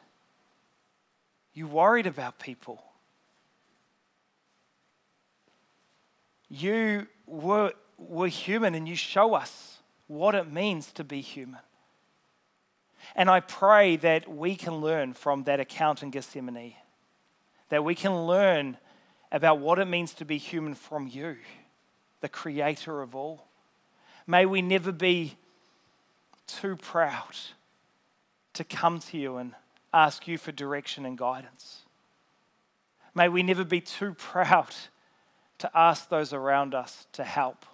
You 1.55 1.67
worried 1.67 2.07
about 2.07 2.39
people. 2.39 2.83
You 6.51 7.07
were, 7.27 7.73
were 7.97 8.29
human 8.29 8.75
and 8.75 8.87
you 8.87 8.95
show 8.95 9.33
us 9.33 9.79
what 10.07 10.35
it 10.35 10.53
means 10.53 10.93
to 10.93 11.03
be 11.03 11.23
human. 11.23 11.63
And 13.15 13.31
I 13.31 13.41
pray 13.41 13.97
that 13.97 14.29
we 14.29 14.55
can 14.55 14.83
learn 14.83 15.15
from 15.15 15.45
that 15.45 15.61
account 15.61 16.03
in 16.03 16.11
Gethsemane, 16.11 16.75
that 17.71 17.83
we 17.83 17.95
can 17.95 18.27
learn 18.27 18.77
about 19.33 19.61
what 19.61 19.79
it 19.79 19.87
means 19.87 20.13
to 20.13 20.27
be 20.27 20.37
human 20.37 20.75
from 20.75 21.09
you, 21.09 21.37
the 22.21 22.29
creator 22.29 23.01
of 23.01 23.15
all. 23.15 23.47
May 24.27 24.45
we 24.45 24.61
never 24.61 24.93
be 24.93 25.39
too 26.47 26.77
proud 26.77 27.35
to 28.57 28.65
come 28.65 29.01
to 29.01 29.19
you 29.19 29.37
and 29.37 29.55
ask 29.93 30.27
you 30.27 30.39
for 30.39 30.51
direction 30.51 31.07
and 31.07 31.17
guidance. 31.17 31.83
May 33.15 33.29
we 33.29 33.43
never 33.43 33.65
be 33.65 33.81
too 33.81 34.15
proud 34.19 34.75
to 35.59 35.71
ask 35.75 36.09
those 36.09 36.33
around 36.33 36.75
us 36.75 37.07
to 37.13 37.25
help 37.25 37.65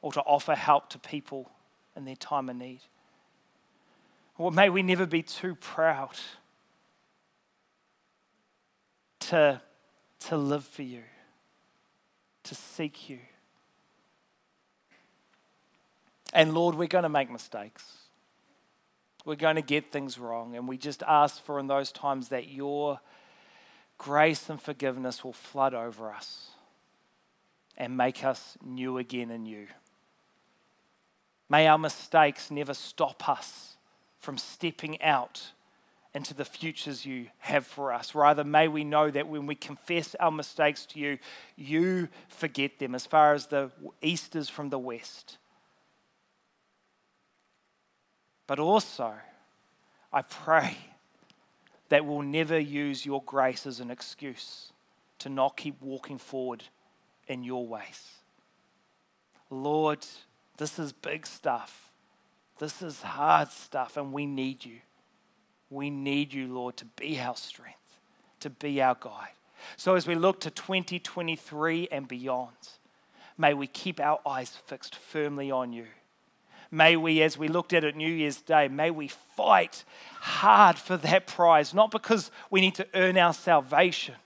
or 0.00 0.12
to 0.12 0.20
offer 0.22 0.54
help 0.54 0.88
to 0.90 0.98
people 0.98 1.50
in 1.96 2.04
their 2.04 2.16
time 2.16 2.48
of 2.48 2.56
need. 2.56 2.80
Or 4.38 4.52
may 4.52 4.70
we 4.70 4.82
never 4.82 5.04
be 5.04 5.22
too 5.22 5.56
proud 5.56 6.16
to, 9.20 9.60
to 10.20 10.36
live 10.36 10.64
for 10.64 10.82
you, 10.82 11.02
to 12.44 12.54
seek 12.54 13.10
you. 13.10 13.18
And 16.32 16.54
Lord, 16.54 16.76
we're 16.76 16.86
going 16.86 17.02
to 17.02 17.08
make 17.08 17.30
mistakes. 17.30 17.97
We're 19.28 19.34
going 19.34 19.56
to 19.56 19.62
get 19.62 19.92
things 19.92 20.18
wrong. 20.18 20.56
And 20.56 20.66
we 20.66 20.78
just 20.78 21.02
ask 21.02 21.44
for 21.44 21.58
in 21.58 21.66
those 21.66 21.92
times 21.92 22.28
that 22.28 22.48
your 22.48 22.98
grace 23.98 24.48
and 24.48 24.58
forgiveness 24.58 25.22
will 25.22 25.34
flood 25.34 25.74
over 25.74 26.10
us 26.10 26.52
and 27.76 27.94
make 27.94 28.24
us 28.24 28.56
new 28.64 28.96
again 28.96 29.30
in 29.30 29.44
you. 29.44 29.66
May 31.46 31.66
our 31.66 31.76
mistakes 31.76 32.50
never 32.50 32.72
stop 32.72 33.28
us 33.28 33.76
from 34.18 34.38
stepping 34.38 35.02
out 35.02 35.48
into 36.14 36.32
the 36.32 36.46
futures 36.46 37.04
you 37.04 37.26
have 37.40 37.66
for 37.66 37.92
us. 37.92 38.14
Rather, 38.14 38.44
may 38.44 38.66
we 38.66 38.82
know 38.82 39.10
that 39.10 39.28
when 39.28 39.44
we 39.44 39.54
confess 39.54 40.14
our 40.14 40.30
mistakes 40.30 40.86
to 40.86 40.98
you, 40.98 41.18
you 41.54 42.08
forget 42.30 42.78
them 42.78 42.94
as 42.94 43.04
far 43.04 43.34
as 43.34 43.48
the 43.48 43.70
east 44.00 44.34
is 44.34 44.48
from 44.48 44.70
the 44.70 44.78
west. 44.78 45.36
But 48.48 48.58
also, 48.58 49.12
I 50.12 50.22
pray 50.22 50.78
that 51.90 52.04
we'll 52.04 52.22
never 52.22 52.58
use 52.58 53.06
your 53.06 53.22
grace 53.24 53.66
as 53.66 53.78
an 53.78 53.90
excuse 53.90 54.72
to 55.20 55.28
not 55.28 55.56
keep 55.56 55.80
walking 55.80 56.18
forward 56.18 56.64
in 57.28 57.44
your 57.44 57.66
ways. 57.66 58.14
Lord, 59.50 60.04
this 60.56 60.78
is 60.78 60.92
big 60.92 61.26
stuff. 61.26 61.90
This 62.58 62.80
is 62.82 63.02
hard 63.02 63.50
stuff, 63.50 63.96
and 63.96 64.12
we 64.12 64.24
need 64.24 64.64
you. 64.64 64.78
We 65.70 65.90
need 65.90 66.32
you, 66.32 66.52
Lord, 66.52 66.78
to 66.78 66.86
be 66.86 67.20
our 67.20 67.36
strength, 67.36 67.98
to 68.40 68.48
be 68.48 68.80
our 68.80 68.96
guide. 68.98 69.28
So 69.76 69.94
as 69.94 70.06
we 70.06 70.14
look 70.14 70.40
to 70.40 70.50
2023 70.50 71.88
and 71.92 72.08
beyond, 72.08 72.56
may 73.36 73.52
we 73.52 73.66
keep 73.66 74.00
our 74.00 74.20
eyes 74.26 74.56
fixed 74.66 74.96
firmly 74.96 75.50
on 75.50 75.74
you. 75.74 75.86
May 76.70 76.96
we, 76.96 77.22
as 77.22 77.38
we 77.38 77.48
looked 77.48 77.72
at 77.72 77.84
it 77.84 77.96
New 77.96 78.12
Year's 78.12 78.42
Day, 78.42 78.68
may 78.68 78.90
we 78.90 79.08
fight 79.08 79.84
hard 80.20 80.78
for 80.78 80.96
that 80.98 81.26
prize, 81.26 81.72
not 81.72 81.90
because 81.90 82.30
we 82.50 82.60
need 82.60 82.74
to 82.74 82.86
earn 82.94 83.16
our 83.16 83.32
salvation, 83.32 84.16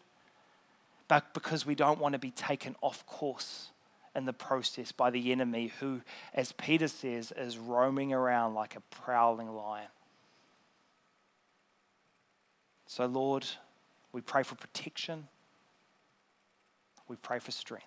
but 1.07 1.33
because 1.35 1.65
we 1.65 1.75
don't 1.75 2.01
want 2.01 2.15
to 2.15 2.19
be 2.19 2.33
taken 2.33 2.75
off 2.81 3.07
course 3.07 3.71
in 4.15 4.25
the 4.25 4.33
process 4.33 4.93
by 4.93 5.11
the 5.11 5.31
enemy, 5.31 5.73
who, 5.81 6.01
as 6.35 6.53
Peter 6.53 6.89
says, 6.89 7.33
is 7.37 7.57
roaming 7.57 8.13
around 8.13 8.55
like 8.55 8.77
a 8.77 8.81
prowling 8.81 9.55
lion. 9.55 9.89
So, 12.87 13.07
Lord, 13.07 13.47
we 14.13 14.21
pray 14.21 14.43
for 14.43 14.55
protection, 14.57 15.29
we 17.09 17.17
pray 17.17 17.39
for 17.39 17.53
strength, 17.53 17.87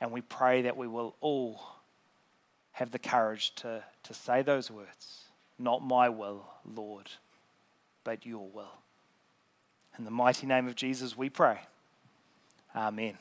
and 0.00 0.10
we 0.10 0.20
pray 0.20 0.62
that 0.62 0.76
we 0.76 0.86
will 0.86 1.16
all 1.20 1.62
have 2.72 2.90
the 2.90 2.98
courage 2.98 3.54
to, 3.56 3.82
to 4.02 4.14
say 4.14 4.42
those 4.42 4.70
words 4.70 5.24
Not 5.58 5.82
my 5.82 6.08
will, 6.08 6.46
Lord, 6.64 7.10
but 8.04 8.26
your 8.26 8.48
will. 8.48 8.72
In 9.98 10.04
the 10.04 10.10
mighty 10.10 10.46
name 10.46 10.66
of 10.66 10.74
Jesus, 10.74 11.16
we 11.16 11.28
pray. 11.28 11.60
Amen. 12.74 13.18